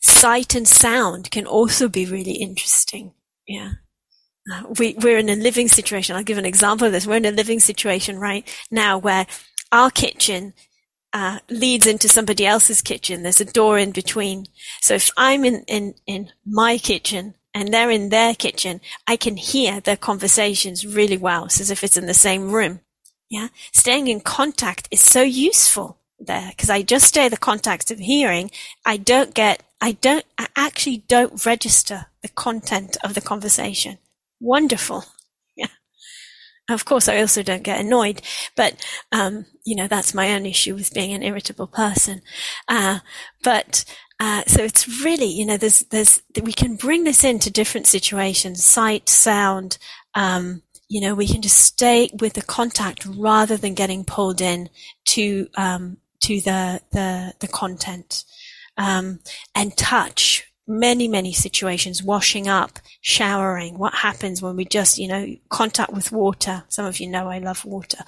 sight 0.00 0.54
and 0.54 0.66
sound 0.66 1.30
can 1.30 1.46
also 1.46 1.88
be 1.88 2.06
really 2.06 2.32
interesting. 2.32 3.14
Yeah. 3.46 3.72
Uh, 4.50 4.62
we, 4.78 4.94
we're 4.94 5.18
in 5.18 5.28
a 5.28 5.36
living 5.36 5.68
situation. 5.68 6.16
I'll 6.16 6.22
give 6.22 6.38
an 6.38 6.46
example 6.46 6.86
of 6.86 6.92
this. 6.92 7.06
We're 7.06 7.16
in 7.16 7.26
a 7.26 7.30
living 7.30 7.60
situation 7.60 8.18
right 8.18 8.46
now 8.70 8.98
where 8.98 9.26
our 9.70 9.90
kitchen 9.90 10.54
uh, 11.12 11.40
leads 11.48 11.86
into 11.86 12.08
somebody 12.08 12.46
else's 12.46 12.80
kitchen. 12.80 13.22
There's 13.22 13.40
a 13.40 13.44
door 13.44 13.78
in 13.78 13.90
between. 13.90 14.46
So 14.80 14.94
if 14.94 15.10
I'm 15.16 15.44
in, 15.44 15.64
in, 15.66 15.94
in 16.06 16.30
my 16.46 16.78
kitchen 16.78 17.34
and 17.52 17.72
they're 17.72 17.90
in 17.90 18.08
their 18.08 18.34
kitchen, 18.34 18.80
I 19.06 19.16
can 19.16 19.36
hear 19.36 19.80
their 19.80 19.96
conversations 19.96 20.86
really 20.86 21.16
well. 21.16 21.46
It's 21.46 21.60
as 21.60 21.70
if 21.70 21.84
it's 21.84 21.96
in 21.96 22.06
the 22.06 22.14
same 22.14 22.50
room. 22.50 22.80
Yeah. 23.28 23.48
Staying 23.72 24.08
in 24.08 24.20
contact 24.20 24.88
is 24.90 25.00
so 25.00 25.22
useful 25.22 25.98
there 26.18 26.50
because 26.50 26.70
I 26.70 26.82
just 26.82 27.06
stay 27.06 27.28
the 27.28 27.36
contact 27.36 27.90
of 27.90 27.98
hearing. 27.98 28.50
I 28.84 28.96
don't 28.96 29.34
get, 29.34 29.62
I 29.80 29.92
don't, 29.92 30.24
I 30.38 30.46
actually 30.56 31.04
don't 31.08 31.44
register 31.46 32.06
the 32.22 32.28
content 32.28 32.96
of 33.02 33.14
the 33.14 33.20
conversation. 33.20 33.98
Wonderful. 34.40 35.04
Of 36.68 36.84
course, 36.84 37.08
I 37.08 37.20
also 37.20 37.42
don't 37.42 37.64
get 37.64 37.80
annoyed, 37.80 38.22
but 38.54 38.74
um, 39.10 39.46
you 39.64 39.74
know 39.74 39.88
that's 39.88 40.14
my 40.14 40.32
own 40.32 40.46
issue 40.46 40.74
with 40.74 40.94
being 40.94 41.12
an 41.12 41.22
irritable 41.22 41.66
person. 41.66 42.22
Uh, 42.68 43.00
but 43.42 43.84
uh, 44.20 44.42
so 44.46 44.62
it's 44.62 45.02
really, 45.04 45.26
you 45.26 45.44
know, 45.44 45.56
there's 45.56 45.80
there's 45.90 46.22
we 46.40 46.52
can 46.52 46.76
bring 46.76 47.04
this 47.04 47.24
into 47.24 47.50
different 47.50 47.88
situations, 47.88 48.64
sight, 48.64 49.08
sound. 49.08 49.78
Um, 50.14 50.62
you 50.88 51.00
know, 51.00 51.14
we 51.14 51.26
can 51.26 51.42
just 51.42 51.58
stay 51.58 52.10
with 52.20 52.34
the 52.34 52.42
contact 52.42 53.04
rather 53.06 53.56
than 53.56 53.74
getting 53.74 54.04
pulled 54.04 54.40
in 54.40 54.68
to 55.06 55.48
um, 55.56 55.96
to 56.20 56.40
the 56.40 56.80
the 56.92 57.34
the 57.40 57.48
content 57.48 58.24
um, 58.80 59.20
and 59.54 59.76
touch 59.76 60.46
many, 60.66 61.06
many 61.06 61.32
situations, 61.32 62.02
washing 62.02 62.48
up, 62.48 62.78
showering, 63.02 63.76
what 63.76 63.92
happens 63.92 64.40
when 64.40 64.56
we 64.56 64.64
just, 64.64 64.98
you 64.98 65.06
know, 65.06 65.36
contact 65.50 65.92
with 65.92 66.10
water. 66.10 66.64
Some 66.68 66.86
of 66.86 66.98
you 66.98 67.08
know 67.08 67.28
I 67.28 67.38
love 67.38 67.64
water, 67.64 67.98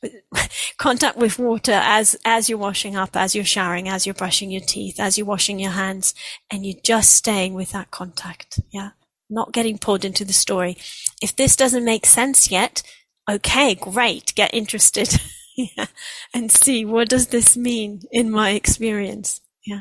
but 0.00 0.12
contact 0.78 1.16
with 1.16 1.38
water 1.38 1.72
as, 1.82 2.16
as 2.24 2.48
you're 2.48 2.58
washing 2.58 2.94
up, 2.94 3.16
as 3.16 3.34
you're 3.34 3.44
showering, 3.44 3.88
as 3.88 4.06
you're 4.06 4.14
brushing 4.14 4.50
your 4.50 4.60
teeth, 4.60 5.00
as 5.00 5.18
you're 5.18 5.26
washing 5.26 5.58
your 5.58 5.72
hands, 5.72 6.14
and 6.50 6.64
you're 6.64 6.80
just 6.84 7.12
staying 7.12 7.54
with 7.54 7.72
that 7.72 7.90
contact. 7.90 8.60
Yeah. 8.70 8.90
Not 9.28 9.52
getting 9.52 9.78
pulled 9.78 10.04
into 10.04 10.24
the 10.24 10.32
story. 10.32 10.76
If 11.20 11.34
this 11.34 11.56
doesn't 11.56 11.84
make 11.84 12.06
sense 12.06 12.50
yet, 12.50 12.82
okay, 13.28 13.74
great. 13.74 14.34
Get 14.36 14.54
interested. 14.54 15.20
yeah. 15.56 15.86
And 16.34 16.52
see 16.52 16.84
what 16.84 17.08
does 17.08 17.28
this 17.28 17.56
mean 17.56 18.02
in 18.12 18.30
my 18.30 18.50
experience? 18.50 19.40
Yeah 19.66 19.80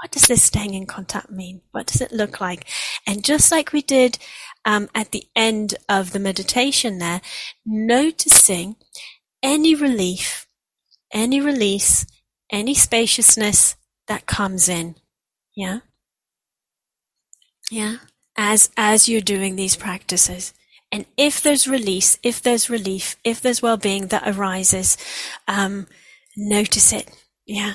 what 0.00 0.10
does 0.10 0.28
this 0.28 0.42
staying 0.42 0.72
in 0.72 0.86
contact 0.86 1.30
mean? 1.30 1.60
What 1.72 1.86
does 1.86 2.00
it 2.00 2.10
look 2.10 2.40
like? 2.40 2.66
And 3.06 3.22
just 3.22 3.52
like 3.52 3.72
we 3.72 3.82
did 3.82 4.18
um, 4.64 4.88
at 4.94 5.10
the 5.10 5.26
end 5.36 5.74
of 5.90 6.12
the 6.12 6.18
meditation 6.18 6.98
there, 6.98 7.20
noticing 7.66 8.76
any 9.42 9.74
relief, 9.74 10.46
any 11.12 11.40
release, 11.40 12.06
any 12.50 12.72
spaciousness 12.72 13.76
that 14.08 14.24
comes 14.24 14.70
in. 14.70 14.94
Yeah. 15.54 15.80
Yeah. 17.70 17.96
As, 18.38 18.70
as 18.78 19.06
you're 19.06 19.20
doing 19.20 19.56
these 19.56 19.76
practices. 19.76 20.54
And 20.90 21.04
if 21.18 21.42
there's 21.42 21.68
release, 21.68 22.18
if 22.22 22.40
there's 22.40 22.70
relief, 22.70 23.16
if 23.22 23.42
there's 23.42 23.60
well-being 23.60 24.06
that 24.06 24.26
arises, 24.26 24.96
um, 25.46 25.86
notice 26.38 26.90
it. 26.90 27.10
Yeah 27.44 27.74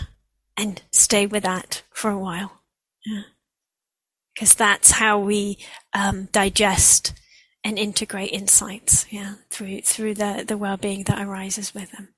and 0.58 0.82
stay 0.92 1.26
with 1.26 1.44
that 1.44 1.84
for 1.92 2.10
a 2.10 2.20
while. 2.20 2.62
Because 4.34 4.54
yeah. 4.54 4.68
that's 4.68 4.92
how 4.92 5.20
we 5.20 5.58
um, 5.94 6.26
digest 6.32 7.14
and 7.64 7.80
integrate 7.80 8.32
insights, 8.32 9.06
yeah, 9.12 9.36
through 9.50 9.82
through 9.82 10.14
the 10.14 10.46
the 10.48 10.58
well-being 10.58 11.04
that 11.06 11.22
arises 11.26 11.74
with 11.74 11.92
them. 11.92 12.10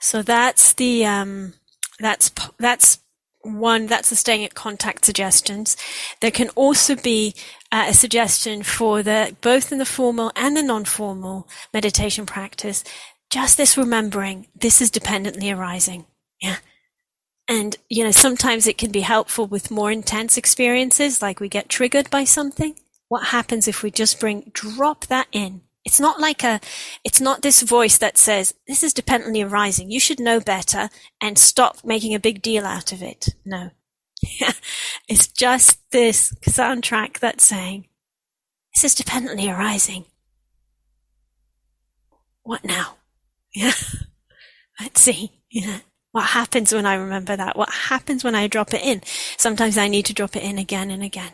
So 0.00 0.22
that's 0.22 0.72
the 0.72 1.06
um, 1.06 1.54
that's 2.00 2.30
that's 2.58 2.98
one 3.42 3.86
that's 3.86 4.10
the 4.10 4.16
staying 4.16 4.44
at 4.44 4.54
contact 4.54 5.04
suggestions. 5.04 5.76
There 6.20 6.30
can 6.30 6.48
also 6.50 6.96
be 6.96 7.34
uh, 7.70 7.86
a 7.88 7.94
suggestion 7.94 8.62
for 8.62 9.02
the 9.02 9.36
both 9.40 9.72
in 9.72 9.78
the 9.78 9.84
formal 9.84 10.32
and 10.34 10.56
the 10.56 10.62
non-formal 10.62 11.48
meditation 11.72 12.26
practice. 12.26 12.84
Just 13.30 13.56
this 13.56 13.76
remembering 13.76 14.48
this 14.54 14.80
is 14.80 14.90
dependently 14.90 15.50
arising. 15.50 16.06
Yeah, 16.40 16.56
and, 17.52 17.76
you 17.90 18.02
know, 18.02 18.10
sometimes 18.10 18.66
it 18.66 18.78
can 18.78 18.90
be 18.90 19.02
helpful 19.02 19.46
with 19.46 19.70
more 19.70 19.92
intense 19.92 20.38
experiences, 20.38 21.20
like 21.20 21.38
we 21.38 21.50
get 21.50 21.68
triggered 21.68 22.08
by 22.08 22.24
something. 22.24 22.76
What 23.08 23.26
happens 23.26 23.68
if 23.68 23.82
we 23.82 23.90
just 23.90 24.18
bring, 24.18 24.50
drop 24.54 25.04
that 25.08 25.26
in? 25.32 25.60
It's 25.84 26.00
not 26.00 26.18
like 26.18 26.42
a, 26.42 26.60
it's 27.04 27.20
not 27.20 27.42
this 27.42 27.60
voice 27.60 27.98
that 27.98 28.16
says, 28.16 28.54
this 28.66 28.82
is 28.82 28.94
dependently 28.94 29.42
arising. 29.42 29.90
You 29.90 30.00
should 30.00 30.18
know 30.18 30.40
better 30.40 30.88
and 31.20 31.36
stop 31.38 31.84
making 31.84 32.14
a 32.14 32.18
big 32.20 32.40
deal 32.40 32.64
out 32.64 32.90
of 32.90 33.02
it. 33.02 33.28
No. 33.44 33.68
it's 35.06 35.26
just 35.26 35.78
this 35.90 36.32
soundtrack 36.46 37.18
that's 37.18 37.44
saying, 37.44 37.86
this 38.74 38.82
is 38.84 38.94
dependently 38.94 39.50
arising. 39.50 40.06
What 42.44 42.64
now? 42.64 42.96
Yeah. 43.54 43.72
Let's 44.80 45.02
see. 45.02 45.32
Yeah. 45.50 45.80
What 46.12 46.28
happens 46.28 46.72
when 46.72 46.86
I 46.86 46.94
remember 46.94 47.36
that? 47.36 47.56
What 47.56 47.70
happens 47.70 48.22
when 48.22 48.34
I 48.34 48.46
drop 48.46 48.72
it 48.74 48.82
in? 48.82 49.02
Sometimes 49.36 49.78
I 49.78 49.88
need 49.88 50.06
to 50.06 50.14
drop 50.14 50.36
it 50.36 50.42
in 50.42 50.58
again 50.58 50.90
and 50.90 51.02
again. 51.02 51.32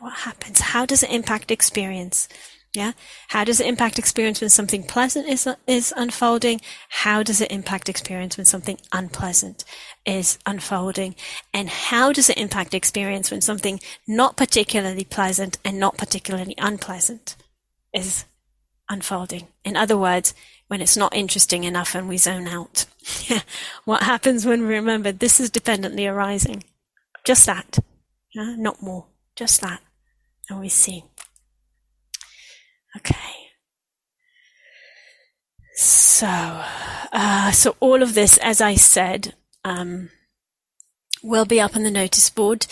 What 0.00 0.14
happens? 0.20 0.60
How 0.60 0.84
does 0.86 1.02
it 1.02 1.10
impact 1.10 1.50
experience? 1.50 2.28
Yeah. 2.74 2.92
How 3.28 3.44
does 3.44 3.60
it 3.60 3.66
impact 3.66 3.98
experience 3.98 4.40
when 4.40 4.50
something 4.50 4.82
pleasant 4.82 5.28
is, 5.28 5.48
is 5.66 5.94
unfolding? 5.96 6.60
How 6.88 7.22
does 7.22 7.40
it 7.40 7.50
impact 7.50 7.88
experience 7.88 8.36
when 8.36 8.44
something 8.44 8.78
unpleasant 8.92 9.64
is 10.04 10.38
unfolding 10.44 11.14
and 11.54 11.68
how 11.68 12.12
does 12.12 12.28
it 12.28 12.36
impact 12.36 12.74
experience 12.74 13.30
when 13.30 13.40
something 13.40 13.80
not 14.06 14.36
particularly 14.36 15.04
pleasant 15.04 15.58
and 15.64 15.78
not 15.78 15.96
particularly 15.96 16.54
unpleasant 16.58 17.36
is 17.94 18.24
unfolding. 18.88 19.48
In 19.64 19.76
other 19.76 19.96
words, 19.96 20.34
when 20.68 20.80
it's 20.80 20.96
not 20.96 21.14
interesting 21.14 21.64
enough 21.64 21.94
and 21.94 22.08
we 22.08 22.16
zone 22.16 22.48
out. 22.48 22.86
what 23.84 24.02
happens 24.02 24.44
when 24.44 24.66
we 24.66 24.74
remember 24.74 25.12
this 25.12 25.38
is 25.40 25.50
dependently 25.50 26.06
arising? 26.06 26.64
Just 27.24 27.46
that. 27.46 27.78
Yeah? 28.34 28.54
Not 28.56 28.82
more. 28.82 29.06
Just 29.34 29.60
that. 29.60 29.80
And 30.48 30.60
we 30.60 30.68
see. 30.68 31.04
Okay. 32.96 33.14
So, 35.74 36.26
uh, 36.26 37.50
so 37.50 37.76
all 37.80 38.02
of 38.02 38.14
this, 38.14 38.38
as 38.38 38.60
I 38.60 38.74
said, 38.74 39.34
um, 39.64 40.10
will 41.22 41.44
be 41.44 41.60
up 41.60 41.76
on 41.76 41.82
the 41.82 41.90
notice 41.90 42.30
board. 42.30 42.66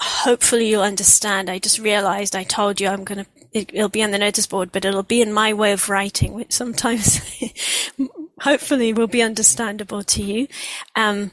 Hopefully 0.00 0.68
you'll 0.68 0.82
understand. 0.82 1.48
I 1.48 1.58
just 1.58 1.78
realized 1.78 2.34
I 2.34 2.42
told 2.42 2.80
you 2.80 2.88
I'm 2.88 3.04
going 3.04 3.24
to, 3.24 3.30
it, 3.52 3.72
will 3.72 3.88
be 3.88 4.02
on 4.02 4.10
the 4.10 4.18
notice 4.18 4.46
board, 4.46 4.72
but 4.72 4.84
it'll 4.84 5.02
be 5.02 5.22
in 5.22 5.32
my 5.32 5.52
way 5.52 5.72
of 5.72 5.88
writing, 5.88 6.32
which 6.32 6.52
sometimes 6.52 7.20
hopefully 8.40 8.92
will 8.92 9.06
be 9.06 9.22
understandable 9.22 10.02
to 10.02 10.22
you. 10.22 10.48
Um, 10.96 11.32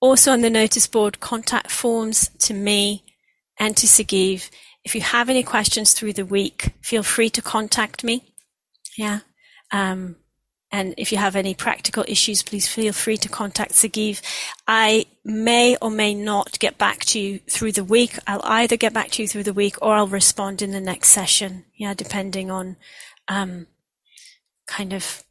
also 0.00 0.32
on 0.32 0.40
the 0.40 0.50
notice 0.50 0.86
board, 0.86 1.20
contact 1.20 1.70
forms 1.70 2.30
to 2.40 2.54
me 2.54 3.04
and 3.58 3.76
to 3.76 3.86
Sagiv. 3.86 4.50
If 4.84 4.94
you 4.94 5.02
have 5.02 5.28
any 5.28 5.42
questions 5.42 5.92
through 5.92 6.14
the 6.14 6.24
week, 6.24 6.72
feel 6.82 7.02
free 7.02 7.30
to 7.30 7.42
contact 7.42 8.02
me. 8.02 8.34
Yeah. 8.96 9.20
Um, 9.70 10.16
and 10.72 10.94
if 10.96 11.10
you 11.10 11.18
have 11.18 11.34
any 11.34 11.54
practical 11.54 12.04
issues, 12.06 12.42
please 12.42 12.68
feel 12.68 12.92
free 12.92 13.16
to 13.18 13.28
contact 13.28 13.72
Sagiv. 13.72 14.22
I 14.68 15.06
may 15.24 15.76
or 15.82 15.90
may 15.90 16.14
not 16.14 16.58
get 16.60 16.78
back 16.78 17.00
to 17.06 17.20
you 17.20 17.40
through 17.50 17.72
the 17.72 17.84
week. 17.84 18.18
I'll 18.26 18.44
either 18.44 18.76
get 18.76 18.92
back 18.92 19.10
to 19.12 19.22
you 19.22 19.28
through 19.28 19.42
the 19.44 19.52
week 19.52 19.76
or 19.82 19.94
I'll 19.94 20.06
respond 20.06 20.62
in 20.62 20.70
the 20.70 20.80
next 20.80 21.08
session. 21.08 21.64
Yeah, 21.76 21.94
depending 21.94 22.50
on 22.50 22.76
um, 23.26 23.66
kind 24.66 24.92
of 24.92 25.24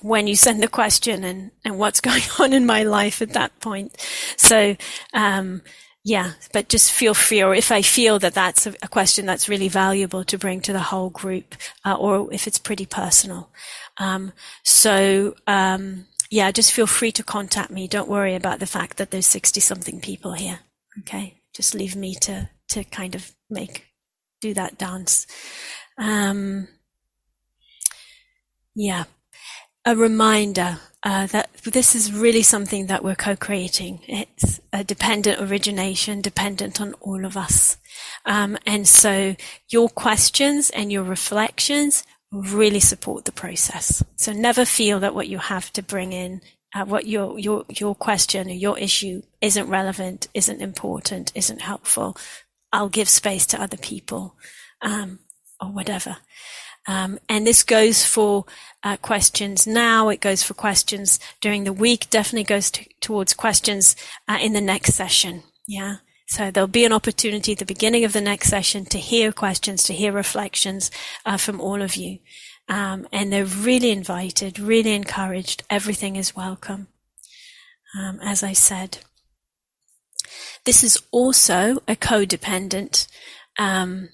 when 0.00 0.26
you 0.26 0.36
send 0.36 0.62
the 0.62 0.68
question 0.68 1.22
and, 1.22 1.50
and 1.64 1.78
what's 1.78 2.00
going 2.08 2.22
on 2.38 2.54
in 2.54 2.64
my 2.64 2.82
life 2.82 3.20
at 3.20 3.34
that 3.34 3.60
point. 3.60 3.94
So, 4.36 4.76
um, 5.12 5.62
yeah, 6.04 6.32
but 6.54 6.68
just 6.70 6.90
feel 6.90 7.12
free, 7.12 7.42
or 7.42 7.54
if 7.54 7.70
I 7.70 7.82
feel 7.82 8.18
that 8.20 8.32
that's 8.32 8.66
a, 8.66 8.72
question 8.88 9.26
that's 9.26 9.48
really 9.48 9.68
valuable 9.68 10.24
to 10.24 10.38
bring 10.38 10.62
to 10.62 10.72
the 10.72 10.78
whole 10.78 11.10
group, 11.10 11.54
uh, 11.84 11.96
or 11.96 12.32
if 12.32 12.46
it's 12.46 12.58
pretty 12.58 12.86
personal. 12.86 13.50
Um, 13.98 14.32
so, 14.64 15.34
um, 15.46 16.06
yeah, 16.30 16.50
just 16.50 16.72
feel 16.72 16.86
free 16.86 17.12
to 17.12 17.22
contact 17.22 17.70
me. 17.70 17.88
Don't 17.88 18.08
worry 18.08 18.34
about 18.34 18.60
the 18.60 18.66
fact 18.66 18.96
that 18.98 19.10
there's 19.10 19.26
60 19.26 19.60
something 19.60 20.00
people 20.00 20.32
here. 20.32 20.60
Okay. 21.00 21.40
Just 21.54 21.74
leave 21.74 21.96
me 21.96 22.14
to, 22.16 22.50
to 22.68 22.84
kind 22.84 23.14
of 23.14 23.32
make, 23.48 23.86
do 24.40 24.54
that 24.54 24.78
dance. 24.78 25.26
Um, 25.96 26.68
yeah. 28.74 29.04
A 29.84 29.96
reminder 29.96 30.80
uh, 31.02 31.26
that 31.26 31.52
this 31.64 31.94
is 31.94 32.12
really 32.12 32.42
something 32.42 32.86
that 32.86 33.02
we're 33.02 33.14
co-creating. 33.14 34.00
It's 34.06 34.60
a 34.72 34.84
dependent 34.84 35.40
origination, 35.40 36.20
dependent 36.20 36.80
on 36.80 36.94
all 37.00 37.24
of 37.24 37.36
us. 37.36 37.78
Um, 38.26 38.58
and 38.66 38.86
so 38.86 39.36
your 39.68 39.88
questions 39.88 40.70
and 40.70 40.92
your 40.92 41.04
reflections 41.04 42.04
really 42.32 42.80
support 42.80 43.24
the 43.24 43.32
process. 43.32 44.02
So 44.16 44.32
never 44.32 44.64
feel 44.64 45.00
that 45.00 45.14
what 45.14 45.28
you 45.28 45.38
have 45.38 45.72
to 45.72 45.82
bring 45.82 46.12
in, 46.12 46.40
uh, 46.74 46.84
what 46.84 47.06
your, 47.06 47.38
your, 47.38 47.64
your 47.68 47.94
question 47.94 48.48
or 48.48 48.52
your 48.52 48.78
issue 48.78 49.22
isn't 49.40 49.68
relevant, 49.68 50.28
isn't 50.34 50.60
important, 50.60 51.32
isn't 51.34 51.62
helpful. 51.62 52.16
I'll 52.72 52.90
give 52.90 53.08
space 53.08 53.46
to 53.46 53.62
other 53.62 53.78
people, 53.78 54.34
um, 54.82 55.20
or 55.60 55.68
whatever. 55.68 56.18
Um, 56.86 57.18
and 57.28 57.46
this 57.46 57.62
goes 57.64 58.04
for 58.04 58.44
uh, 58.82 58.96
questions 58.96 59.66
now. 59.66 60.08
It 60.08 60.20
goes 60.20 60.42
for 60.42 60.54
questions 60.54 61.18
during 61.40 61.64
the 61.64 61.72
week. 61.72 62.08
Definitely 62.10 62.44
goes 62.44 62.70
to, 62.72 62.84
towards 63.00 63.34
questions 63.34 63.96
uh, 64.26 64.38
in 64.40 64.52
the 64.52 64.60
next 64.60 64.94
session. 64.94 65.42
Yeah. 65.66 65.96
So 66.28 66.50
there'll 66.50 66.68
be 66.68 66.84
an 66.84 66.92
opportunity 66.92 67.52
at 67.52 67.58
the 67.58 67.64
beginning 67.64 68.04
of 68.04 68.12
the 68.12 68.20
next 68.20 68.48
session 68.48 68.84
to 68.86 68.98
hear 68.98 69.32
questions, 69.32 69.82
to 69.84 69.94
hear 69.94 70.12
reflections 70.12 70.90
uh, 71.24 71.38
from 71.38 71.58
all 71.58 71.80
of 71.80 71.96
you. 71.96 72.18
Um, 72.68 73.08
and 73.10 73.32
they're 73.32 73.46
really 73.46 73.90
invited, 73.90 74.58
really 74.58 74.92
encouraged. 74.92 75.62
Everything 75.70 76.16
is 76.16 76.36
welcome. 76.36 76.88
Um, 77.98 78.20
as 78.22 78.42
I 78.42 78.52
said, 78.52 78.98
this 80.66 80.84
is 80.84 81.00
also 81.10 81.82
a 81.88 81.96
codependent 81.96 83.08
um, 83.58 84.10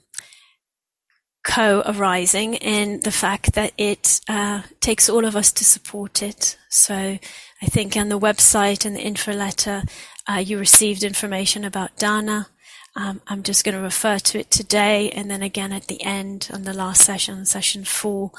co-arising 1.45 2.55
in 2.55 3.01
the 3.01 3.11
fact 3.11 3.55
that 3.55 3.73
it 3.77 4.21
uh, 4.29 4.63
takes 4.79 5.09
all 5.09 5.25
of 5.25 5.35
us 5.35 5.51
to 5.51 5.65
support 5.65 6.23
it. 6.23 6.57
So 6.71 6.95
I 6.95 7.67
think 7.67 7.97
on 7.97 8.09
the 8.09 8.19
website 8.19 8.87
and 8.87 8.95
the 8.95 9.03
info 9.03 9.33
letter, 9.33 9.83
uh, 10.29 10.43
you 10.45 10.59
received 10.59 11.03
information 11.03 11.65
about 11.65 11.97
Dana. 11.97 12.49
Um, 12.97 13.21
I'm 13.27 13.43
just 13.43 13.65
going 13.65 13.75
to 13.75 13.81
refer 13.81 14.19
to 14.19 14.39
it 14.39 14.51
today 14.51 15.11
and 15.11 15.31
then 15.31 15.43
again 15.43 15.73
at 15.73 15.89
the 15.89 16.03
end 16.03 16.49
on 16.53 16.63
the 16.63 16.73
last 16.73 17.03
session, 17.03 17.45
session 17.45 17.85
four. 17.85 18.31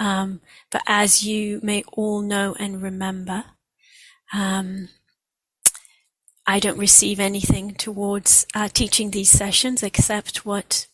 Um, 0.00 0.40
but 0.70 0.82
as 0.86 1.24
you 1.24 1.60
may 1.62 1.82
all 1.92 2.22
know 2.22 2.56
and 2.58 2.80
remember, 2.80 3.44
um, 4.32 4.88
I 6.46 6.58
don't 6.58 6.78
receive 6.78 7.20
anything 7.20 7.74
towards 7.74 8.46
uh, 8.54 8.68
teaching 8.72 9.10
these 9.10 9.30
sessions 9.30 9.82
except 9.82 10.46
what 10.46 10.86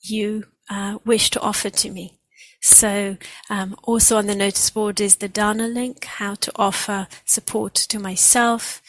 you 0.00 0.44
uh, 0.70 0.98
wish 1.04 1.28
to 1.30 1.40
offer 1.40 1.68
to 1.68 1.90
me. 1.90 2.18
So 2.62 3.18
um, 3.50 3.76
also 3.82 4.16
on 4.16 4.26
the 4.26 4.34
notice 4.34 4.70
board 4.70 5.00
is 5.00 5.16
the 5.16 5.28
Dana 5.28 5.66
link, 5.66 6.04
how 6.04 6.36
to 6.36 6.52
offer 6.56 7.08
support 7.26 7.74
to 7.74 7.98
myself, 7.98 8.80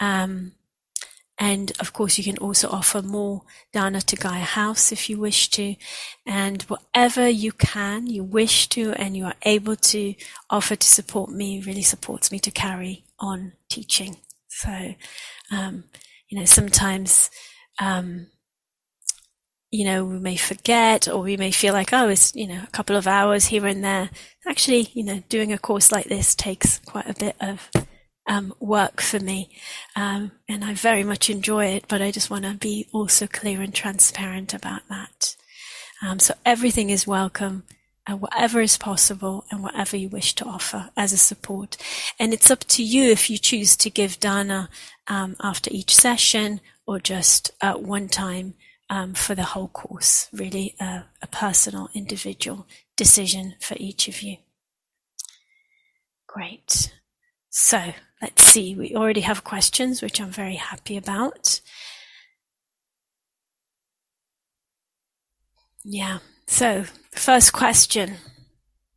um, 0.00 0.52
and 1.38 1.72
of 1.78 1.92
course, 1.92 2.18
you 2.18 2.24
can 2.24 2.38
also 2.38 2.68
offer 2.68 3.00
more 3.00 3.42
dana 3.72 4.00
to 4.00 4.16
Gaia 4.16 4.40
House 4.40 4.90
if 4.90 5.08
you 5.08 5.18
wish 5.18 5.48
to. 5.50 5.76
And 6.26 6.62
whatever 6.62 7.28
you 7.28 7.52
can, 7.52 8.08
you 8.08 8.24
wish 8.24 8.68
to, 8.70 8.92
and 8.94 9.16
you 9.16 9.24
are 9.24 9.36
able 9.42 9.76
to 9.76 10.14
offer 10.50 10.74
to 10.74 10.86
support 10.86 11.30
me 11.30 11.62
really 11.64 11.82
supports 11.82 12.32
me 12.32 12.40
to 12.40 12.50
carry 12.50 13.04
on 13.20 13.52
teaching. 13.68 14.16
So, 14.48 14.94
um, 15.52 15.84
you 16.28 16.38
know, 16.38 16.44
sometimes, 16.44 17.30
um, 17.80 18.26
you 19.70 19.84
know, 19.84 20.04
we 20.04 20.18
may 20.18 20.36
forget 20.36 21.06
or 21.06 21.22
we 21.22 21.36
may 21.36 21.52
feel 21.52 21.72
like, 21.72 21.92
oh, 21.92 22.08
it's, 22.08 22.34
you 22.34 22.48
know, 22.48 22.62
a 22.64 22.70
couple 22.72 22.96
of 22.96 23.06
hours 23.06 23.46
here 23.46 23.66
and 23.66 23.84
there. 23.84 24.10
Actually, 24.48 24.88
you 24.92 25.04
know, 25.04 25.22
doing 25.28 25.52
a 25.52 25.58
course 25.58 25.92
like 25.92 26.06
this 26.06 26.34
takes 26.34 26.80
quite 26.80 27.08
a 27.08 27.14
bit 27.14 27.36
of 27.40 27.70
um, 28.28 28.54
work 28.60 29.00
for 29.00 29.18
me. 29.18 29.50
Um, 29.96 30.32
and 30.48 30.64
I 30.64 30.74
very 30.74 31.02
much 31.02 31.30
enjoy 31.30 31.66
it, 31.66 31.86
but 31.88 32.02
I 32.02 32.10
just 32.10 32.30
want 32.30 32.44
to 32.44 32.54
be 32.54 32.86
also 32.92 33.26
clear 33.26 33.62
and 33.62 33.74
transparent 33.74 34.54
about 34.54 34.82
that. 34.88 35.34
Um, 36.06 36.18
so 36.20 36.34
everything 36.44 36.90
is 36.90 37.06
welcome, 37.06 37.64
uh, 38.06 38.16
whatever 38.16 38.60
is 38.60 38.78
possible 38.78 39.44
and 39.50 39.62
whatever 39.62 39.96
you 39.96 40.08
wish 40.08 40.34
to 40.36 40.44
offer 40.44 40.90
as 40.96 41.12
a 41.12 41.18
support. 41.18 41.76
And 42.20 42.32
it's 42.32 42.50
up 42.50 42.60
to 42.68 42.84
you 42.84 43.10
if 43.10 43.28
you 43.28 43.38
choose 43.38 43.76
to 43.78 43.90
give 43.90 44.20
dana 44.20 44.68
um, 45.08 45.34
after 45.42 45.70
each 45.72 45.96
session 45.96 46.60
or 46.86 47.00
just 47.00 47.50
at 47.60 47.82
one 47.82 48.08
time 48.08 48.54
um, 48.90 49.14
for 49.14 49.34
the 49.34 49.42
whole 49.42 49.68
course. 49.68 50.28
Really, 50.32 50.74
a 50.80 51.04
personal, 51.30 51.88
individual 51.94 52.66
decision 52.96 53.54
for 53.60 53.76
each 53.78 54.08
of 54.08 54.22
you. 54.22 54.36
Great. 56.26 56.92
So 57.50 57.94
let's 58.20 58.42
see, 58.42 58.74
we 58.74 58.94
already 58.94 59.22
have 59.22 59.44
questions, 59.44 60.02
which 60.02 60.20
I'm 60.20 60.30
very 60.30 60.56
happy 60.56 60.96
about. 60.96 61.60
Yeah, 65.84 66.18
so 66.46 66.84
first 67.12 67.52
question. 67.52 68.16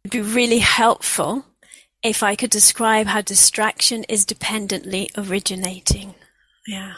It'd 0.03 0.11
be 0.11 0.21
really 0.21 0.59
helpful 0.59 1.45
if 2.03 2.23
I 2.23 2.35
could 2.35 2.49
describe 2.49 3.07
how 3.07 3.21
distraction 3.21 4.03
is 4.05 4.25
dependently 4.25 5.09
originating. 5.15 6.15
Yeah. 6.67 6.93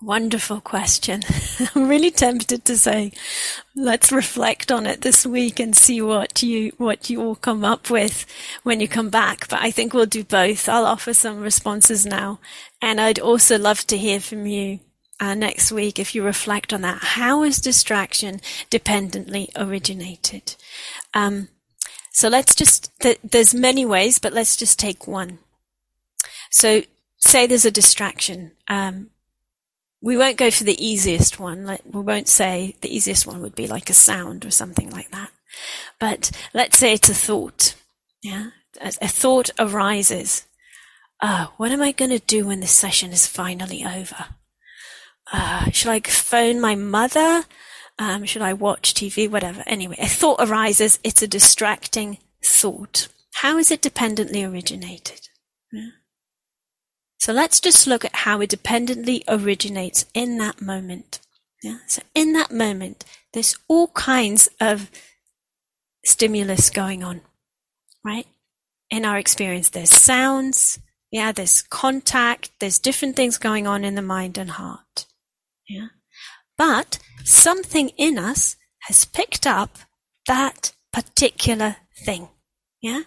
Wonderful 0.00 0.60
question. 0.60 1.22
I'm 1.74 1.88
really 1.88 2.12
tempted 2.12 2.64
to 2.66 2.76
say, 2.76 3.10
let's 3.74 4.12
reflect 4.12 4.70
on 4.70 4.86
it 4.86 5.00
this 5.00 5.26
week 5.26 5.58
and 5.58 5.74
see 5.74 6.00
what 6.00 6.40
you, 6.40 6.72
what 6.78 7.10
you 7.10 7.20
all 7.20 7.34
come 7.34 7.64
up 7.64 7.90
with 7.90 8.24
when 8.62 8.78
you 8.78 8.86
come 8.86 9.10
back. 9.10 9.48
But 9.48 9.60
I 9.60 9.72
think 9.72 9.92
we'll 9.92 10.06
do 10.06 10.22
both. 10.22 10.68
I'll 10.68 10.86
offer 10.86 11.12
some 11.12 11.40
responses 11.40 12.06
now. 12.06 12.38
And 12.80 13.00
I'd 13.00 13.18
also 13.18 13.58
love 13.58 13.88
to 13.88 13.98
hear 13.98 14.20
from 14.20 14.46
you 14.46 14.78
uh, 15.18 15.34
next 15.34 15.72
week 15.72 15.98
if 15.98 16.14
you 16.14 16.22
reflect 16.22 16.72
on 16.72 16.82
that. 16.82 16.98
How 17.02 17.42
is 17.42 17.60
distraction 17.60 18.40
dependently 18.70 19.48
originated? 19.56 20.54
Um, 21.12 21.48
so 22.12 22.28
let's 22.28 22.54
just, 22.54 22.96
th- 23.00 23.18
there's 23.24 23.52
many 23.52 23.84
ways, 23.84 24.20
but 24.20 24.32
let's 24.32 24.56
just 24.56 24.78
take 24.78 25.08
one. 25.08 25.40
So 26.50 26.82
say 27.18 27.48
there's 27.48 27.64
a 27.64 27.72
distraction. 27.72 28.52
Um, 28.68 29.10
we 30.00 30.16
won't 30.16 30.36
go 30.36 30.50
for 30.50 30.64
the 30.64 30.84
easiest 30.84 31.38
one. 31.40 31.64
Like 31.64 31.82
we 31.90 32.00
won't 32.00 32.28
say 32.28 32.76
the 32.80 32.94
easiest 32.94 33.26
one 33.26 33.40
would 33.40 33.54
be 33.54 33.66
like 33.66 33.90
a 33.90 33.94
sound 33.94 34.44
or 34.44 34.50
something 34.50 34.90
like 34.90 35.10
that. 35.10 35.30
But 35.98 36.30
let's 36.54 36.78
say 36.78 36.92
it's 36.92 37.08
a 37.08 37.14
thought. 37.14 37.74
Yeah, 38.22 38.50
a, 38.80 39.08
thought 39.08 39.50
arises. 39.58 40.46
Oh, 41.22 41.52
what 41.56 41.72
am 41.72 41.82
I 41.82 41.92
going 41.92 42.10
to 42.10 42.18
do 42.18 42.46
when 42.46 42.60
this 42.60 42.72
session 42.72 43.10
is 43.10 43.26
finally 43.26 43.84
over? 43.84 44.26
Uh, 45.32 45.70
should 45.70 45.90
I 45.90 46.00
phone 46.00 46.60
my 46.60 46.74
mother? 46.74 47.44
Um, 47.98 48.24
should 48.24 48.42
I 48.42 48.52
watch 48.52 48.94
TV? 48.94 49.28
Whatever. 49.28 49.62
Anyway, 49.66 49.96
a 49.98 50.06
thought 50.06 50.40
arises. 50.40 50.98
It's 51.02 51.22
a 51.22 51.28
distracting 51.28 52.18
thought. 52.42 53.08
How 53.34 53.58
is 53.58 53.70
it 53.70 53.82
dependently 53.82 54.44
originated? 54.44 55.28
Yeah. 55.72 55.90
So 57.18 57.32
let's 57.32 57.60
just 57.60 57.86
look 57.86 58.04
at 58.04 58.14
how 58.14 58.40
it 58.40 58.50
dependently 58.50 59.24
originates 59.28 60.06
in 60.14 60.38
that 60.38 60.62
moment. 60.62 61.20
Yeah. 61.62 61.78
So 61.88 62.02
in 62.14 62.32
that 62.34 62.52
moment, 62.52 63.04
there's 63.32 63.56
all 63.66 63.88
kinds 63.88 64.48
of 64.60 64.90
stimulus 66.04 66.70
going 66.70 67.02
on, 67.02 67.20
right? 68.04 68.26
In 68.90 69.04
our 69.04 69.18
experience, 69.18 69.68
there's 69.68 69.90
sounds. 69.90 70.78
Yeah. 71.10 71.32
There's 71.32 71.62
contact. 71.62 72.50
There's 72.60 72.78
different 72.78 73.16
things 73.16 73.36
going 73.36 73.66
on 73.66 73.84
in 73.84 73.96
the 73.96 74.02
mind 74.02 74.38
and 74.38 74.50
heart. 74.50 75.06
Yeah. 75.68 75.88
But 76.56 76.98
something 77.24 77.90
in 77.96 78.18
us 78.18 78.56
has 78.82 79.04
picked 79.04 79.46
up 79.46 79.78
that 80.28 80.72
particular 80.92 81.76
thing. 82.04 82.28
Yeah. 82.80 83.02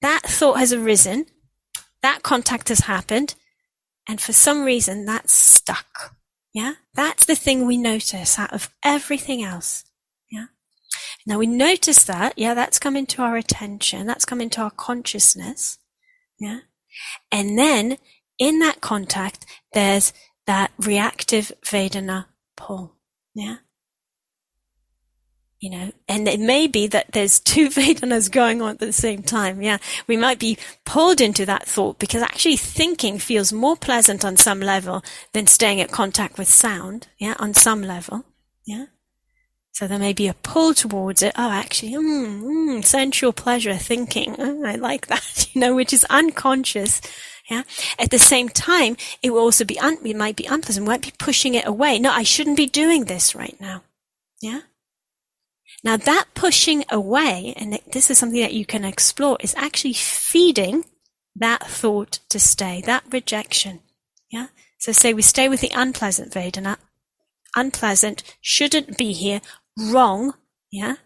That 0.00 0.22
thought 0.22 0.58
has 0.60 0.72
arisen. 0.72 1.26
That 2.02 2.22
contact 2.22 2.68
has 2.68 2.80
happened. 2.80 3.34
And 4.08 4.20
for 4.20 4.32
some 4.32 4.64
reason, 4.64 5.04
that's 5.04 5.34
stuck. 5.34 6.16
Yeah. 6.54 6.74
That's 6.94 7.26
the 7.26 7.36
thing 7.36 7.66
we 7.66 7.76
notice 7.76 8.38
out 8.38 8.52
of 8.52 8.70
everything 8.82 9.42
else. 9.42 9.84
Yeah. 10.30 10.46
Now 11.26 11.38
we 11.38 11.46
notice 11.46 12.04
that. 12.04 12.32
Yeah. 12.36 12.54
That's 12.54 12.78
come 12.78 12.96
into 12.96 13.22
our 13.22 13.36
attention. 13.36 14.06
That's 14.06 14.24
come 14.24 14.40
into 14.40 14.62
our 14.62 14.70
consciousness. 14.70 15.78
Yeah. 16.40 16.60
And 17.30 17.58
then 17.58 17.98
in 18.38 18.58
that 18.60 18.80
contact, 18.80 19.44
there's 19.74 20.12
that 20.46 20.72
reactive 20.78 21.52
Vedana 21.62 22.26
pull. 22.56 22.94
Yeah 23.34 23.58
you 25.60 25.70
know, 25.70 25.90
and 26.08 26.28
it 26.28 26.38
may 26.38 26.66
be 26.66 26.86
that 26.86 27.12
there's 27.12 27.40
two 27.40 27.68
Vedanas 27.70 28.30
going 28.30 28.62
on 28.62 28.70
at 28.70 28.78
the 28.78 28.92
same 28.92 29.22
time. 29.22 29.60
Yeah. 29.60 29.78
We 30.06 30.16
might 30.16 30.38
be 30.38 30.56
pulled 30.84 31.20
into 31.20 31.44
that 31.46 31.66
thought 31.66 31.98
because 31.98 32.22
actually 32.22 32.56
thinking 32.56 33.18
feels 33.18 33.52
more 33.52 33.76
pleasant 33.76 34.24
on 34.24 34.36
some 34.36 34.60
level 34.60 35.02
than 35.32 35.46
staying 35.46 35.80
at 35.80 35.90
contact 35.90 36.38
with 36.38 36.48
sound. 36.48 37.08
Yeah. 37.18 37.34
On 37.38 37.54
some 37.54 37.82
level. 37.82 38.24
Yeah. 38.66 38.86
So 39.72 39.86
there 39.86 39.98
may 39.98 40.12
be 40.12 40.26
a 40.26 40.34
pull 40.34 40.74
towards 40.74 41.22
it. 41.22 41.32
Oh, 41.36 41.50
actually, 41.50 41.92
mm, 41.92 42.42
mm, 42.42 42.84
sensual 42.84 43.32
pleasure 43.32 43.76
thinking. 43.76 44.34
Oh, 44.36 44.64
I 44.64 44.74
like 44.74 45.06
that, 45.06 45.48
you 45.54 45.60
know, 45.60 45.74
which 45.74 45.92
is 45.92 46.04
unconscious. 46.10 47.00
Yeah. 47.48 47.62
At 47.98 48.10
the 48.10 48.18
same 48.18 48.48
time, 48.48 48.96
it 49.22 49.30
will 49.30 49.38
also 49.38 49.64
be, 49.64 49.78
un- 49.78 50.04
it 50.04 50.16
might 50.16 50.34
be 50.36 50.46
unpleasant. 50.46 50.84
We 50.84 50.92
might 50.92 51.02
be 51.02 51.12
pushing 51.18 51.54
it 51.54 51.66
away. 51.66 51.98
No, 51.98 52.10
I 52.10 52.24
shouldn't 52.24 52.56
be 52.56 52.66
doing 52.66 53.04
this 53.04 53.34
right 53.34 53.56
now. 53.60 53.82
Yeah. 54.42 54.60
Now 55.84 55.96
that 55.96 56.26
pushing 56.34 56.84
away, 56.90 57.54
and 57.56 57.78
this 57.92 58.10
is 58.10 58.18
something 58.18 58.40
that 58.40 58.54
you 58.54 58.66
can 58.66 58.84
explore, 58.84 59.36
is 59.40 59.54
actually 59.56 59.92
feeding 59.92 60.84
that 61.36 61.64
thought 61.64 62.18
to 62.30 62.40
stay, 62.40 62.82
that 62.84 63.04
rejection. 63.10 63.80
Yeah. 64.30 64.48
So 64.78 64.92
say 64.92 65.14
we 65.14 65.22
stay 65.22 65.48
with 65.48 65.60
the 65.60 65.70
unpleasant 65.74 66.32
Vedana. 66.32 66.76
Unpleasant 67.56 68.22
shouldn't 68.40 68.98
be 68.98 69.12
here. 69.12 69.40
Wrong. 69.78 70.34
Yeah. 70.70 70.96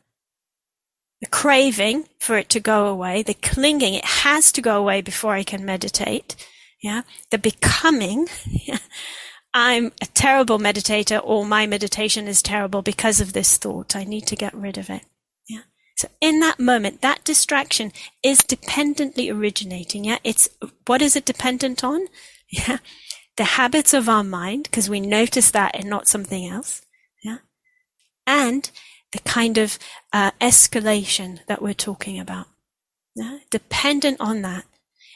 The 1.21 1.29
craving 1.29 2.09
for 2.19 2.37
it 2.37 2.49
to 2.49 2.61
go 2.61 2.87
away, 2.87 3.23
the 3.23 3.35
clinging, 3.35 3.95
it 3.95 4.05
has 4.05 4.51
to 4.53 4.61
go 4.61 4.79
away 4.79 5.03
before 5.03 5.35
I 5.35 5.45
can 5.45 5.65
meditate. 5.65 6.35
Yeah. 6.83 7.03
The 7.31 7.39
becoming. 7.39 8.29
Yeah. 8.47 8.79
I'm 9.55 9.93
a 10.01 10.07
terrible 10.07 10.59
meditator 10.59 11.21
or 11.23 11.45
my 11.45 11.67
meditation 11.67 12.27
is 12.27 12.43
terrible 12.43 12.83
because 12.83 13.21
of 13.21 13.33
this 13.33 13.57
thought. 13.59 13.95
I 13.95 14.05
need 14.05 14.27
to 14.29 14.37
get 14.37 14.55
rid 14.55 14.79
of 14.79 14.89
it. 14.89 15.03
Yeah. 15.49 15.63
So 15.97 16.09
in 16.21 16.41
that 16.41 16.59
moment, 16.59 17.03
that 17.03 17.25
distraction 17.25 17.93
is 18.23 18.39
dependently 18.39 19.29
originating. 19.29 20.05
Yeah. 20.05 20.19
It's, 20.25 20.49
what 20.87 21.03
is 21.03 21.17
it 21.17 21.25
dependent 21.25 21.85
on? 21.85 22.07
Yeah. 22.55 22.79
The 23.39 23.45
habits 23.45 23.95
of 23.95 24.11
our 24.11 24.23
mind, 24.23 24.65
because 24.65 24.91
we 24.91 25.01
notice 25.01 25.51
that 25.53 25.75
and 25.75 25.89
not 25.89 26.07
something 26.07 26.47
else. 26.47 26.83
Yeah. 27.25 27.39
And 28.27 28.71
the 29.13 29.21
kind 29.21 29.57
of 29.57 29.79
uh, 30.13 30.33
escalation 30.39 31.39
that 31.47 31.63
we're 31.63 31.73
talking 31.73 32.21
about. 32.21 32.49
Yeah. 33.17 33.39
Dependent 33.51 34.19
on 34.21 34.43
that. 34.43 34.65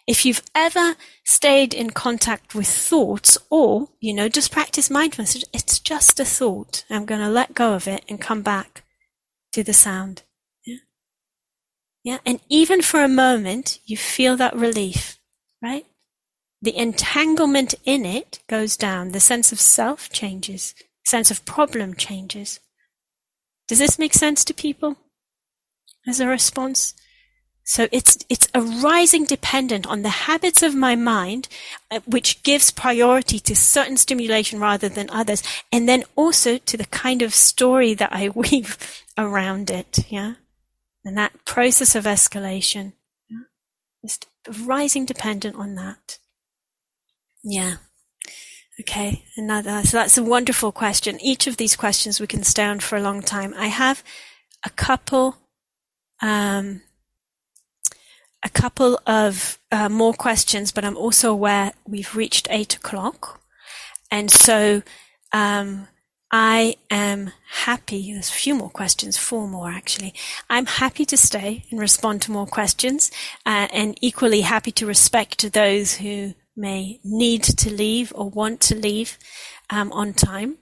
If 0.07 0.25
you've 0.25 0.43
ever 0.55 0.95
stayed 1.25 1.75
in 1.75 1.91
contact 1.91 2.55
with 2.55 2.69
thoughts 2.69 3.37
or, 3.51 3.89
you 4.01 4.15
know, 4.15 4.29
just 4.29 4.53
practice 4.53 4.89
mindfulness, 4.89 5.43
it's 5.53 5.81
just 5.81 6.21
a 6.21 6.25
thought. 6.25 6.85
I'm 6.89 7.07
going 7.07 7.21
to 7.21 7.29
let 7.29 7.55
go 7.55 7.75
of 7.75 7.89
it 7.89 8.05
and 8.09 8.21
come 8.21 8.43
back 8.43 8.85
to 9.53 9.65
the 9.65 9.73
sound. 9.73 10.23
Yeah. 10.65 10.77
Yeah. 12.05 12.19
And 12.25 12.41
even 12.49 12.83
for 12.83 13.03
a 13.03 13.09
moment, 13.09 13.81
you 13.85 13.97
feel 13.97 14.37
that 14.37 14.55
relief, 14.55 15.19
right? 15.61 15.87
The 16.63 16.77
entanglement 16.77 17.75
in 17.85 18.05
it 18.05 18.41
goes 18.49 18.77
down. 18.77 19.11
The 19.11 19.21
sense 19.21 19.51
of 19.51 19.61
self 19.61 20.11
changes. 20.11 20.75
Sense 21.05 21.31
of 21.31 21.45
problem 21.45 21.95
changes. 21.95 22.61
Does 23.69 23.79
this 23.79 23.99
make 23.99 24.15
sense 24.15 24.45
to 24.45 24.55
people 24.55 24.97
as 26.07 26.21
a 26.21 26.27
response? 26.29 26.95
So 27.69 27.89
it's, 27.91 28.17
it's 28.29 28.49
arising 28.55 29.25
dependent 29.25 29.89
on 29.89 30.03
the 30.03 30.09
habits 30.09 30.63
of 30.63 30.77
my 30.77 30.95
mind, 30.95 31.49
uh, 31.91 31.99
which 32.07 32.45
gives 32.45 32.71
priority 32.71 33.41
to 33.41 33.57
certain 33.57 33.97
stimulation 33.97 34.61
rather 34.61 34.89
than 34.89 35.11
others. 35.11 35.43
And 35.73 35.89
then 35.89 36.05
also 36.15 36.59
to 36.59 36.77
the 36.77 36.87
kind 36.87 37.23
of 37.23 37.35
story 37.35 37.93
that 37.95 38.13
I 38.13 38.29
weave 38.35 39.03
around 39.19 39.69
it. 39.71 39.99
Yeah. 40.09 40.35
And 41.05 41.19
that 41.19 41.45
process 41.45 41.97
of 41.97 42.05
escalation. 42.05 42.93
Just 44.01 44.27
rising 44.61 45.05
dependent 45.05 45.57
on 45.57 45.75
that. 45.75 46.19
Yeah. 47.43 47.77
Okay. 48.81 49.25
Another. 49.37 49.83
So 49.83 49.97
that's 49.97 50.17
a 50.17 50.23
wonderful 50.23 50.71
question. 50.71 51.19
Each 51.21 51.49
of 51.49 51.57
these 51.57 51.75
questions 51.75 52.21
we 52.21 52.29
can 52.29 52.45
stay 52.45 52.65
on 52.65 52.79
for 52.79 52.97
a 52.97 53.03
long 53.03 53.23
time. 53.23 53.55
I 53.57 53.67
have 53.67 54.05
a 54.65 54.71
couple, 54.71 55.39
um, 56.23 56.83
a 58.47 58.61
couple 58.63 59.01
of 59.09 59.59
uh, 59.73 59.89
more 59.89 60.15
questions, 60.15 60.71
but 60.71 60.85
I'm 60.85 60.97
also 60.97 61.33
aware 61.33 61.73
we've 61.85 62.15
reached 62.15 62.47
eight 62.49 62.77
o'clock. 62.77 63.41
And 64.09 64.31
so 64.31 64.83
um, 65.33 65.89
I 66.31 66.77
am 66.89 67.33
happy. 67.67 68.13
There's 68.13 68.29
a 68.29 68.43
few 68.45 68.55
more 68.55 68.71
questions, 68.71 69.19
four 69.19 69.49
more 69.49 69.69
actually. 69.69 70.15
I'm 70.49 70.67
happy 70.67 71.05
to 71.07 71.17
stay 71.17 71.65
and 71.71 71.81
respond 71.81 72.23
to 72.23 72.31
more 72.31 72.47
questions, 72.47 73.11
uh, 73.45 73.67
and 73.73 73.99
equally 74.01 74.43
happy 74.43 74.71
to 74.73 74.87
respect 74.87 75.53
those 75.53 75.97
who 75.97 76.35
may 76.57 77.01
need 77.03 77.43
to 77.43 77.69
leave 77.69 78.13
or 78.15 78.31
want 78.31 78.61
to 78.69 78.77
leave 78.77 79.19
um, 79.71 79.91
on 79.91 80.15
time. 80.15 80.59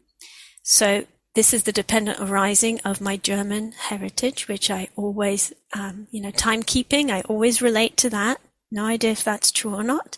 So 0.63 1.05
this 1.35 1.53
is 1.53 1.65
the 1.65 1.73
dependent 1.73 2.21
arising 2.21 2.81
of 2.85 3.01
my 3.01 3.17
German 3.17 3.73
heritage, 3.73 4.47
which 4.47 4.71
I 4.71 4.89
always, 4.97 5.53
um, 5.73 6.07
you 6.11 6.21
know, 6.21 6.31
timekeeping. 6.31 7.11
I 7.11 7.23
always 7.23 7.61
relate 7.61 7.97
to 7.99 8.11
that. 8.11 8.41
No 8.71 8.85
idea 8.85 9.11
if 9.11 9.25
that's 9.25 9.51
true 9.51 9.75
or 9.75 9.83
not. 9.83 10.17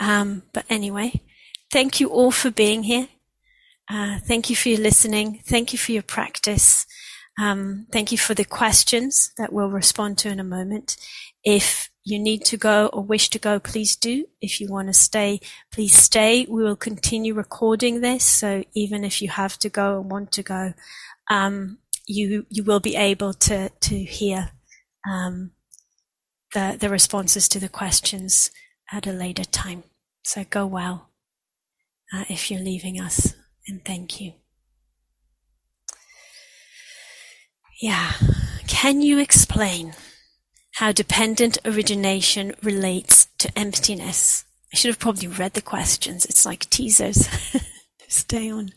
Um, 0.00 0.42
but 0.52 0.64
anyway, 0.70 1.22
thank 1.70 2.00
you 2.00 2.08
all 2.08 2.30
for 2.30 2.50
being 2.50 2.84
here. 2.84 3.08
Uh, 3.90 4.18
thank 4.20 4.48
you 4.48 4.56
for 4.56 4.70
your 4.70 4.80
listening. 4.80 5.40
Thank 5.44 5.72
you 5.72 5.78
for 5.78 5.92
your 5.92 6.02
practice. 6.02 6.86
Um, 7.38 7.86
thank 7.92 8.12
you 8.12 8.18
for 8.18 8.34
the 8.34 8.44
questions 8.44 9.32
that 9.36 9.52
we'll 9.52 9.70
respond 9.70 10.18
to 10.18 10.30
in 10.30 10.40
a 10.40 10.44
moment. 10.44 10.96
If 11.44 11.90
you 12.04 12.18
need 12.18 12.44
to 12.44 12.58
go 12.58 12.88
or 12.88 13.02
wish 13.02 13.30
to 13.30 13.38
go, 13.38 13.58
please 13.58 13.96
do. 13.96 14.26
If 14.42 14.60
you 14.60 14.68
want 14.68 14.88
to 14.88 14.94
stay, 14.94 15.40
please 15.72 15.94
stay. 15.94 16.46
We 16.48 16.62
will 16.62 16.76
continue 16.76 17.32
recording 17.32 18.02
this. 18.02 18.24
So 18.24 18.64
even 18.74 19.04
if 19.04 19.22
you 19.22 19.30
have 19.30 19.58
to 19.60 19.70
go 19.70 20.00
and 20.00 20.10
want 20.10 20.30
to 20.32 20.42
go, 20.42 20.74
um, 21.30 21.78
you, 22.06 22.44
you 22.50 22.62
will 22.62 22.80
be 22.80 22.94
able 22.94 23.32
to, 23.32 23.70
to 23.70 23.98
hear, 23.98 24.50
um, 25.10 25.52
the, 26.52 26.76
the 26.78 26.90
responses 26.90 27.48
to 27.48 27.58
the 27.58 27.70
questions 27.70 28.50
at 28.92 29.06
a 29.06 29.12
later 29.12 29.44
time. 29.44 29.84
So 30.24 30.44
go 30.44 30.66
well, 30.66 31.08
uh, 32.12 32.24
if 32.28 32.50
you're 32.50 32.60
leaving 32.60 33.00
us 33.00 33.34
and 33.66 33.82
thank 33.82 34.20
you. 34.20 34.34
Yeah. 37.80 38.12
Can 38.66 39.00
you 39.00 39.18
explain 39.18 39.94
how 40.74 40.92
dependent 40.92 41.58
origination 41.64 42.54
relates 42.62 43.28
to 43.38 43.58
emptiness 43.58 44.44
I 44.74 44.76
should 44.76 44.88
have 44.88 44.98
probably 44.98 45.28
read 45.28 45.54
the 45.54 45.62
questions. 45.62 46.24
It's 46.24 46.44
like 46.44 46.68
teasers. 46.68 47.28
Stay 48.08 48.50
on. 48.50 48.72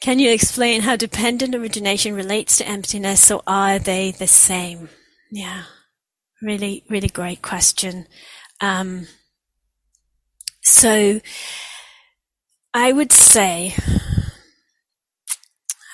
Can 0.00 0.18
you 0.18 0.32
explain 0.32 0.80
how 0.80 0.96
dependent 0.96 1.54
origination 1.54 2.12
relates 2.16 2.56
to 2.56 2.66
emptiness, 2.66 3.30
or 3.30 3.40
are 3.46 3.78
they 3.78 4.10
the 4.10 4.26
same? 4.26 4.88
Yeah, 5.30 5.62
really, 6.42 6.82
really 6.90 7.06
great 7.06 7.40
question. 7.40 8.08
Um, 8.60 9.06
so, 10.60 11.20
I 12.74 12.90
would 12.90 13.12
say 13.12 13.76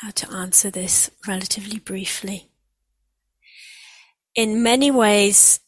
how 0.01 0.11
to 0.15 0.33
answer 0.33 0.71
this 0.71 1.11
relatively 1.27 1.79
briefly. 1.79 2.49
In 4.39 4.63
many 4.63 4.89
ways, 4.89 5.59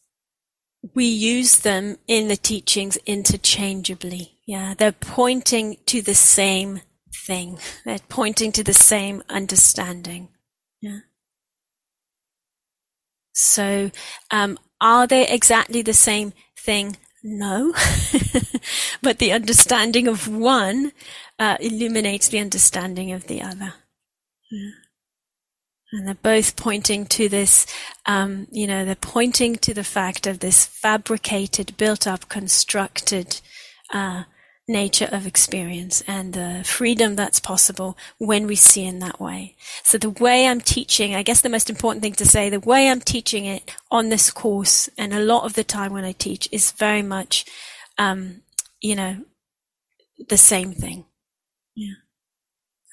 we 0.95 1.03
use 1.03 1.57
them 1.57 1.97
in 2.07 2.29
the 2.29 2.37
teachings 2.37 2.97
interchangeably. 3.05 4.39
Yeah, 4.47 4.75
they're 4.77 4.93
pointing 4.93 5.75
to 5.87 6.01
the 6.01 6.15
same 6.15 6.79
thing. 7.13 7.59
They're 7.85 7.99
pointing 8.07 8.53
to 8.53 8.63
the 8.63 8.73
same 8.73 9.23
understanding. 9.27 10.29
Yeah. 10.79 10.99
So, 13.33 13.91
um, 14.31 14.57
are 14.79 15.05
they 15.05 15.27
exactly 15.27 15.81
the 15.81 15.93
same 15.93 16.31
thing? 16.57 16.95
No. 17.21 17.73
but 19.01 19.19
the 19.19 19.33
understanding 19.33 20.07
of 20.07 20.29
one 20.29 20.93
uh, 21.37 21.57
illuminates 21.59 22.29
the 22.29 22.39
understanding 22.39 23.11
of 23.11 23.27
the 23.27 23.41
other. 23.41 23.73
Yeah. 24.49 24.71
And 25.93 26.07
they're 26.07 26.15
both 26.15 26.55
pointing 26.55 27.05
to 27.07 27.27
this, 27.27 27.65
um, 28.05 28.47
you 28.49 28.65
know, 28.65 28.85
they're 28.85 28.95
pointing 28.95 29.57
to 29.57 29.73
the 29.73 29.83
fact 29.83 30.25
of 30.25 30.39
this 30.39 30.65
fabricated, 30.65 31.75
built 31.75 32.07
up, 32.07 32.29
constructed 32.29 33.41
uh, 33.93 34.23
nature 34.67 35.09
of 35.11 35.27
experience 35.27 36.01
and 36.07 36.33
the 36.33 36.63
freedom 36.65 37.15
that's 37.15 37.39
possible 37.39 37.97
when 38.17 38.47
we 38.47 38.55
see 38.55 38.85
in 38.85 38.99
that 38.99 39.19
way. 39.19 39.55
So 39.83 39.97
the 39.97 40.09
way 40.09 40.47
I'm 40.47 40.61
teaching, 40.61 41.13
I 41.13 41.23
guess 41.23 41.41
the 41.41 41.49
most 41.49 41.69
important 41.69 42.01
thing 42.03 42.13
to 42.13 42.25
say, 42.25 42.49
the 42.49 42.59
way 42.59 42.89
I'm 42.89 43.01
teaching 43.01 43.45
it 43.45 43.75
on 43.89 44.09
this 44.09 44.31
course 44.31 44.89
and 44.97 45.13
a 45.13 45.19
lot 45.19 45.43
of 45.43 45.53
the 45.53 45.63
time 45.63 45.91
when 45.91 46.05
I 46.05 46.13
teach 46.13 46.47
is 46.51 46.71
very 46.71 47.01
much, 47.01 47.45
um, 47.97 48.41
you 48.79 48.95
know, 48.95 49.17
the 50.29 50.37
same 50.37 50.71
thing. 50.71 51.05
Yeah. 51.75 51.95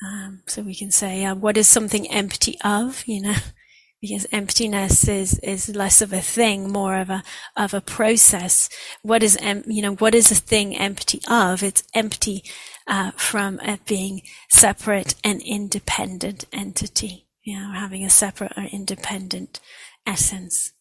Um, 0.05 0.43
so 0.47 0.63
we 0.63 0.75
can 0.75 0.91
say, 0.91 1.25
uh, 1.25 1.35
what 1.35 1.57
is 1.57 1.69
something 1.69 2.09
empty 2.11 2.57
of, 2.65 3.03
you 3.07 3.21
know, 3.21 3.35
because 4.01 4.27
emptiness 4.31 5.09
is, 5.09 5.39
is 5.41 5.75
less 5.75 6.01
of 6.01 6.13
a 6.13 6.21
thing, 6.21 6.71
more 6.71 6.97
of 6.99 7.11
a, 7.11 7.25
of 7.57 7.75
a 7.75 7.81
process. 7.81 8.69
What 9.03 9.25
is, 9.25 9.37
em- 9.41 9.65
you 9.67 9.83
know, 9.83 9.95
what 9.97 10.15
is 10.15 10.31
a 10.31 10.37
thing 10.37 10.77
empty 10.77 11.21
of? 11.29 11.63
It's 11.65 11.83
empty, 11.95 12.45
uh, 12.87 13.11
from 13.13 13.59
it 13.61 13.85
being 13.87 14.23
separate 14.51 15.17
and 15.25 15.43
independent 15.43 16.45
entity, 16.53 17.27
you 17.43 17.59
know, 17.59 17.73
having 17.73 18.05
a 18.05 18.11
separate 18.11 18.53
or 18.57 18.65
independent 18.65 19.59
essence. 20.07 20.73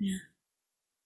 Yeah. 0.00 0.27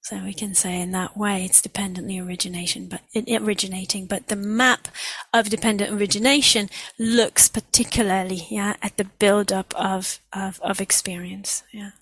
So 0.05 0.19
we 0.25 0.35
can 0.35 0.53
say 0.53 0.81
in 0.81 0.91
that 0.93 1.17
way 1.17 1.45
it's 1.45 1.63
dependently 1.63 2.19
origination, 2.19 2.89
but 2.89 3.03
originating, 3.41 4.07
but 4.07 4.27
the 4.27 4.37
map 4.37 4.89
of 5.33 5.49
dependent 5.49 5.93
origination 5.93 6.69
looks 6.99 7.49
particularly, 7.49 8.49
yeah, 8.51 8.75
at 8.83 8.97
the 8.97 9.05
build-up 9.05 9.73
of, 9.77 10.19
of, 10.33 10.61
of 10.61 10.81
experience. 10.81 11.63
Yeah. 11.73 11.93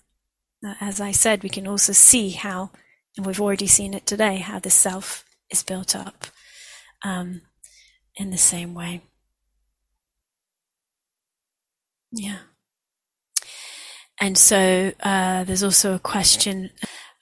As 0.79 0.99
I 0.99 1.11
said, 1.11 1.43
we 1.43 1.49
can 1.49 1.67
also 1.67 1.93
see 1.93 2.31
how, 2.31 2.71
and 3.15 3.25
we've 3.25 3.39
already 3.39 3.67
seen 3.67 3.93
it 3.93 4.07
today, 4.07 4.37
how 4.37 4.57
the 4.57 4.71
self 4.71 5.23
is 5.51 5.61
built 5.61 5.95
up, 5.95 6.25
um, 7.03 7.41
in 8.15 8.31
the 8.31 8.37
same 8.37 8.73
way. 8.73 9.01
Yeah. 12.11 12.39
And 14.19 14.37
so, 14.39 14.91
uh, 15.01 15.43
there's 15.43 15.63
also 15.63 15.93
a 15.93 15.99
question, 15.99 16.71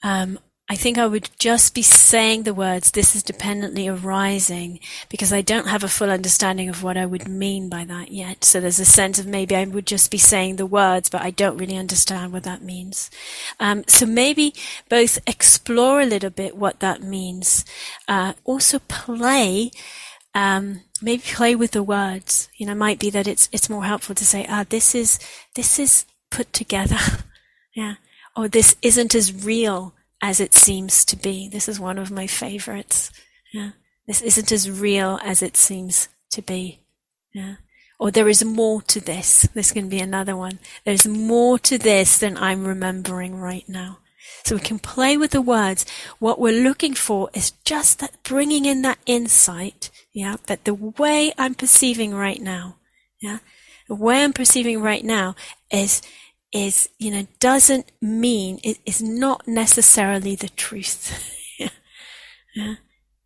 um, 0.02 0.38
I 0.70 0.76
think 0.76 0.98
I 0.98 1.06
would 1.08 1.30
just 1.40 1.74
be 1.74 1.82
saying 1.82 2.44
the 2.44 2.54
words, 2.54 2.92
this 2.92 3.16
is 3.16 3.24
dependently 3.24 3.88
arising, 3.88 4.78
because 5.08 5.32
I 5.32 5.42
don't 5.42 5.66
have 5.66 5.82
a 5.82 5.88
full 5.88 6.10
understanding 6.10 6.68
of 6.68 6.84
what 6.84 6.96
I 6.96 7.06
would 7.06 7.26
mean 7.26 7.68
by 7.68 7.84
that 7.86 8.12
yet. 8.12 8.44
So 8.44 8.60
there's 8.60 8.78
a 8.78 8.84
sense 8.84 9.18
of 9.18 9.26
maybe 9.26 9.56
I 9.56 9.64
would 9.64 9.84
just 9.84 10.12
be 10.12 10.16
saying 10.16 10.56
the 10.56 10.66
words, 10.66 11.10
but 11.10 11.22
I 11.22 11.32
don't 11.32 11.56
really 11.56 11.76
understand 11.76 12.32
what 12.32 12.44
that 12.44 12.62
means. 12.62 13.10
Um, 13.58 13.82
so 13.88 14.06
maybe 14.06 14.54
both 14.88 15.18
explore 15.26 16.02
a 16.02 16.06
little 16.06 16.30
bit 16.30 16.56
what 16.56 16.78
that 16.78 17.02
means, 17.02 17.64
uh, 18.06 18.34
also 18.44 18.78
play, 18.86 19.72
um, 20.36 20.82
maybe 21.02 21.24
play 21.26 21.56
with 21.56 21.72
the 21.72 21.82
words. 21.82 22.48
You 22.58 22.66
know, 22.66 22.76
might 22.76 23.00
be 23.00 23.10
that 23.10 23.26
it's, 23.26 23.48
it's 23.50 23.68
more 23.68 23.86
helpful 23.86 24.14
to 24.14 24.24
say, 24.24 24.46
ah, 24.48 24.64
this 24.68 24.94
is, 24.94 25.18
this 25.56 25.80
is 25.80 26.06
put 26.30 26.52
together. 26.52 27.24
yeah. 27.74 27.94
Or 28.36 28.46
this 28.46 28.76
isn't 28.82 29.16
as 29.16 29.44
real 29.44 29.94
as 30.22 30.40
it 30.40 30.54
seems 30.54 31.04
to 31.06 31.16
be. 31.16 31.48
This 31.48 31.68
is 31.68 31.80
one 31.80 31.98
of 31.98 32.10
my 32.10 32.26
favorites. 32.26 33.10
Yeah. 33.52 33.70
This 34.06 34.22
isn't 34.22 34.52
as 34.52 34.70
real 34.70 35.18
as 35.22 35.42
it 35.42 35.56
seems 35.56 36.08
to 36.30 36.42
be. 36.42 36.80
Yeah. 37.32 37.56
Or 37.98 38.10
there 38.10 38.28
is 38.28 38.44
more 38.44 38.82
to 38.82 39.00
this. 39.00 39.42
This 39.54 39.72
can 39.72 39.88
be 39.88 39.98
another 39.98 40.36
one. 40.36 40.58
There's 40.84 41.06
more 41.06 41.58
to 41.60 41.78
this 41.78 42.18
than 42.18 42.36
I'm 42.36 42.66
remembering 42.66 43.36
right 43.36 43.68
now. 43.68 43.98
So 44.44 44.54
we 44.54 44.60
can 44.60 44.78
play 44.78 45.16
with 45.16 45.32
the 45.32 45.42
words. 45.42 45.84
What 46.18 46.40
we're 46.40 46.62
looking 46.62 46.94
for 46.94 47.28
is 47.34 47.52
just 47.64 47.98
that 48.00 48.22
bringing 48.22 48.64
in 48.64 48.82
that 48.82 48.98
insight. 49.06 49.90
Yeah. 50.12 50.36
That 50.46 50.64
the 50.64 50.74
way 50.74 51.32
I'm 51.36 51.54
perceiving 51.54 52.14
right 52.14 52.40
now. 52.40 52.76
Yeah. 53.20 53.38
The 53.88 53.94
way 53.94 54.22
I'm 54.22 54.32
perceiving 54.32 54.80
right 54.80 55.04
now 55.04 55.34
is 55.70 56.00
is, 56.52 56.88
you 56.98 57.10
know, 57.10 57.26
doesn't 57.38 57.92
mean 58.00 58.58
it 58.62 58.78
is 58.84 59.02
not 59.02 59.46
necessarily 59.46 60.34
the 60.34 60.48
truth. 60.48 61.36
yeah. 62.54 62.74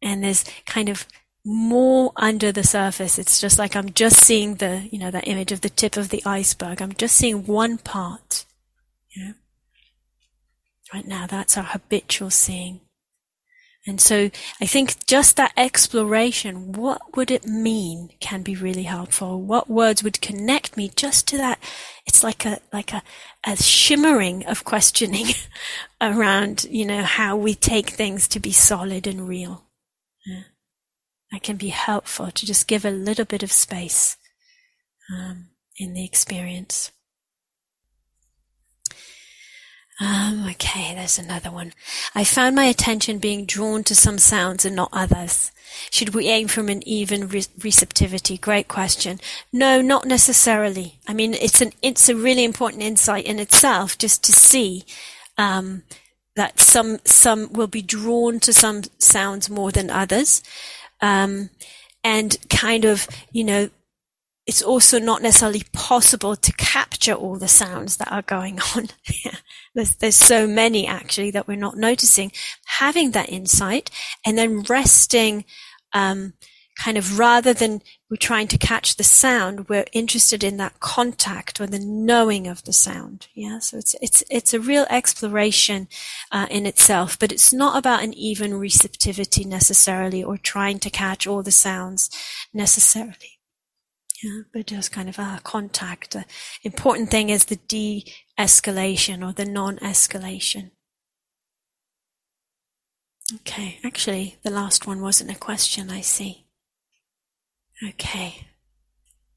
And 0.02 0.22
there's 0.22 0.44
kind 0.66 0.88
of 0.88 1.06
more 1.44 2.12
under 2.16 2.52
the 2.52 2.64
surface. 2.64 3.18
It's 3.18 3.40
just 3.40 3.58
like 3.58 3.76
I'm 3.76 3.92
just 3.92 4.16
seeing 4.16 4.56
the, 4.56 4.88
you 4.90 4.98
know, 4.98 5.10
that 5.10 5.28
image 5.28 5.52
of 5.52 5.60
the 5.60 5.70
tip 5.70 5.96
of 5.96 6.08
the 6.10 6.22
iceberg. 6.24 6.80
I'm 6.80 6.94
just 6.94 7.16
seeing 7.16 7.46
one 7.46 7.78
part. 7.78 8.44
Yeah. 9.14 9.32
Right 10.92 11.06
now, 11.06 11.26
that's 11.26 11.56
our 11.56 11.64
habitual 11.64 12.30
seeing. 12.30 12.80
And 13.86 14.00
so 14.00 14.30
I 14.60 14.66
think 14.66 15.06
just 15.06 15.36
that 15.36 15.52
exploration, 15.56 16.72
what 16.72 17.16
would 17.16 17.30
it 17.30 17.44
mean 17.44 18.10
can 18.18 18.42
be 18.42 18.56
really 18.56 18.84
helpful. 18.84 19.42
What 19.42 19.68
words 19.68 20.02
would 20.02 20.22
connect 20.22 20.76
me 20.76 20.90
just 20.96 21.28
to 21.28 21.36
that? 21.36 21.58
It's 22.06 22.24
like 22.24 22.46
a, 22.46 22.60
like 22.72 22.94
a, 22.94 23.02
a 23.46 23.56
shimmering 23.56 24.46
of 24.46 24.64
questioning 24.64 25.26
around, 26.00 26.64
you 26.64 26.86
know, 26.86 27.02
how 27.02 27.36
we 27.36 27.54
take 27.54 27.90
things 27.90 28.26
to 28.28 28.40
be 28.40 28.52
solid 28.52 29.06
and 29.06 29.28
real. 29.28 29.64
Yeah. 30.24 30.44
That 31.32 31.42
can 31.42 31.56
be 31.56 31.68
helpful 31.68 32.30
to 32.30 32.46
just 32.46 32.68
give 32.68 32.86
a 32.86 32.90
little 32.90 33.26
bit 33.26 33.42
of 33.42 33.52
space, 33.52 34.16
um, 35.12 35.48
in 35.76 35.92
the 35.92 36.04
experience. 36.04 36.90
Um, 40.00 40.46
okay, 40.50 40.94
there's 40.94 41.18
another 41.18 41.50
one. 41.50 41.72
I 42.14 42.24
found 42.24 42.56
my 42.56 42.64
attention 42.64 43.18
being 43.18 43.44
drawn 43.44 43.84
to 43.84 43.94
some 43.94 44.18
sounds 44.18 44.64
and 44.64 44.74
not 44.74 44.90
others. 44.92 45.52
Should 45.90 46.14
we 46.14 46.28
aim 46.28 46.48
from 46.48 46.68
an 46.68 46.86
even 46.86 47.28
re- 47.28 47.44
receptivity? 47.62 48.36
Great 48.36 48.66
question. 48.66 49.20
No, 49.52 49.80
not 49.80 50.06
necessarily. 50.06 50.98
I 51.06 51.14
mean, 51.14 51.34
it's 51.34 51.60
an 51.60 51.72
it's 51.80 52.08
a 52.08 52.16
really 52.16 52.44
important 52.44 52.82
insight 52.82 53.24
in 53.24 53.38
itself, 53.38 53.96
just 53.96 54.24
to 54.24 54.32
see 54.32 54.84
um, 55.38 55.84
that 56.34 56.58
some 56.58 56.98
some 57.04 57.52
will 57.52 57.68
be 57.68 57.82
drawn 57.82 58.40
to 58.40 58.52
some 58.52 58.82
sounds 58.98 59.48
more 59.48 59.70
than 59.70 59.90
others, 59.90 60.42
um, 61.00 61.50
and 62.02 62.36
kind 62.50 62.84
of 62.84 63.06
you 63.32 63.44
know 63.44 63.70
it's 64.46 64.62
also 64.62 64.98
not 64.98 65.22
necessarily 65.22 65.62
possible 65.72 66.36
to 66.36 66.52
capture 66.52 67.14
all 67.14 67.36
the 67.36 67.48
sounds 67.48 67.96
that 67.96 68.12
are 68.12 68.22
going 68.22 68.58
on. 68.76 68.88
there's, 69.74 69.96
there's 69.96 70.16
so 70.16 70.46
many 70.46 70.86
actually 70.86 71.30
that 71.30 71.48
we're 71.48 71.56
not 71.56 71.76
noticing. 71.76 72.32
Having 72.66 73.12
that 73.12 73.30
insight 73.30 73.90
and 74.24 74.36
then 74.36 74.62
resting, 74.62 75.44
um, 75.92 76.34
kind 76.76 76.98
of 76.98 77.18
rather 77.18 77.52
than 77.52 77.80
we're 78.10 78.16
trying 78.16 78.48
to 78.48 78.58
catch 78.58 78.96
the 78.96 79.04
sound, 79.04 79.68
we're 79.68 79.86
interested 79.92 80.42
in 80.42 80.56
that 80.56 80.80
contact 80.80 81.60
or 81.60 81.66
the 81.66 81.78
knowing 81.78 82.46
of 82.48 82.64
the 82.64 82.72
sound. 82.72 83.28
Yeah. 83.34 83.60
So 83.60 83.78
it's, 83.78 83.94
it's, 84.00 84.24
it's 84.28 84.52
a 84.52 84.60
real 84.60 84.86
exploration, 84.90 85.88
uh, 86.32 86.46
in 86.50 86.66
itself, 86.66 87.18
but 87.18 87.32
it's 87.32 87.52
not 87.52 87.78
about 87.78 88.02
an 88.02 88.12
even 88.14 88.54
receptivity 88.54 89.44
necessarily 89.44 90.22
or 90.22 90.36
trying 90.36 90.80
to 90.80 90.90
catch 90.90 91.26
all 91.26 91.42
the 91.42 91.52
sounds 91.52 92.10
necessarily. 92.52 93.33
Yeah, 94.22 94.42
but 94.52 94.66
just 94.66 94.92
kind 94.92 95.08
of 95.08 95.18
a 95.18 95.40
contact. 95.42 96.12
The 96.12 96.24
important 96.62 97.10
thing 97.10 97.30
is 97.30 97.46
the 97.46 97.56
de-escalation 97.56 99.26
or 99.26 99.32
the 99.32 99.44
non-escalation. 99.44 100.70
Okay, 103.34 103.80
actually, 103.84 104.36
the 104.42 104.50
last 104.50 104.86
one 104.86 105.00
wasn't 105.00 105.30
a 105.30 105.38
question, 105.38 105.90
I 105.90 106.00
see. 106.00 106.46
Okay. 107.86 108.46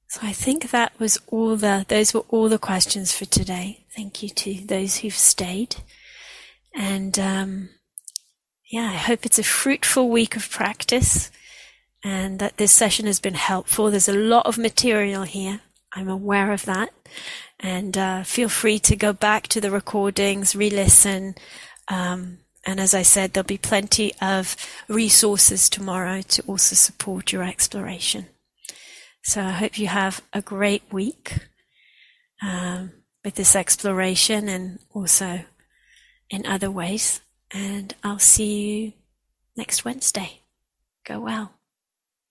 So 0.09 0.21
I 0.23 0.31
think 0.31 0.71
that 0.71 0.97
was 0.99 1.19
all 1.27 1.55
the, 1.55 1.85
those 1.87 2.13
were 2.13 2.25
all 2.29 2.47
the 2.47 2.59
questions 2.59 3.11
for 3.11 3.25
today. 3.25 3.85
Thank 3.95 4.21
you 4.21 4.29
to 4.29 4.65
those 4.65 4.97
who've 4.97 5.13
stayed. 5.13 5.77
And, 6.73 7.17
um, 7.17 7.69
yeah, 8.71 8.91
I 8.91 8.97
hope 8.97 9.25
it's 9.25 9.39
a 9.39 9.43
fruitful 9.43 10.09
week 10.09 10.35
of 10.35 10.49
practice 10.49 11.31
and 12.03 12.39
that 12.39 12.57
this 12.57 12.71
session 12.71 13.05
has 13.05 13.19
been 13.19 13.33
helpful. 13.33 13.89
There's 13.89 14.09
a 14.09 14.13
lot 14.13 14.45
of 14.45 14.57
material 14.57 15.23
here. 15.23 15.61
I'm 15.93 16.09
aware 16.09 16.51
of 16.51 16.65
that. 16.65 16.89
And 17.59 17.97
uh, 17.97 18.23
feel 18.23 18.49
free 18.49 18.79
to 18.79 18.95
go 18.95 19.13
back 19.13 19.47
to 19.47 19.61
the 19.61 19.71
recordings, 19.71 20.55
re 20.55 20.69
listen. 20.69 21.35
Um, 21.87 22.39
and 22.65 22.79
as 22.79 22.93
I 22.93 23.01
said, 23.01 23.33
there'll 23.33 23.47
be 23.47 23.57
plenty 23.57 24.13
of 24.21 24.55
resources 24.87 25.69
tomorrow 25.69 26.21
to 26.21 26.43
also 26.43 26.75
support 26.75 27.31
your 27.31 27.43
exploration. 27.43 28.27
So 29.23 29.41
I 29.41 29.51
hope 29.51 29.79
you 29.79 29.87
have 29.87 30.21
a 30.33 30.41
great 30.41 30.83
week 30.91 31.33
um, 32.41 32.91
with 33.23 33.35
this 33.35 33.55
exploration 33.55 34.47
and 34.47 34.79
also 34.93 35.41
in 36.29 36.45
other 36.45 36.69
ways. 36.69 37.21
And 37.51 37.95
I'll 38.03 38.19
see 38.19 38.83
you 38.83 38.93
next 39.55 39.85
Wednesday. 39.85 40.41
Go 41.05 41.21
well. 41.21 41.56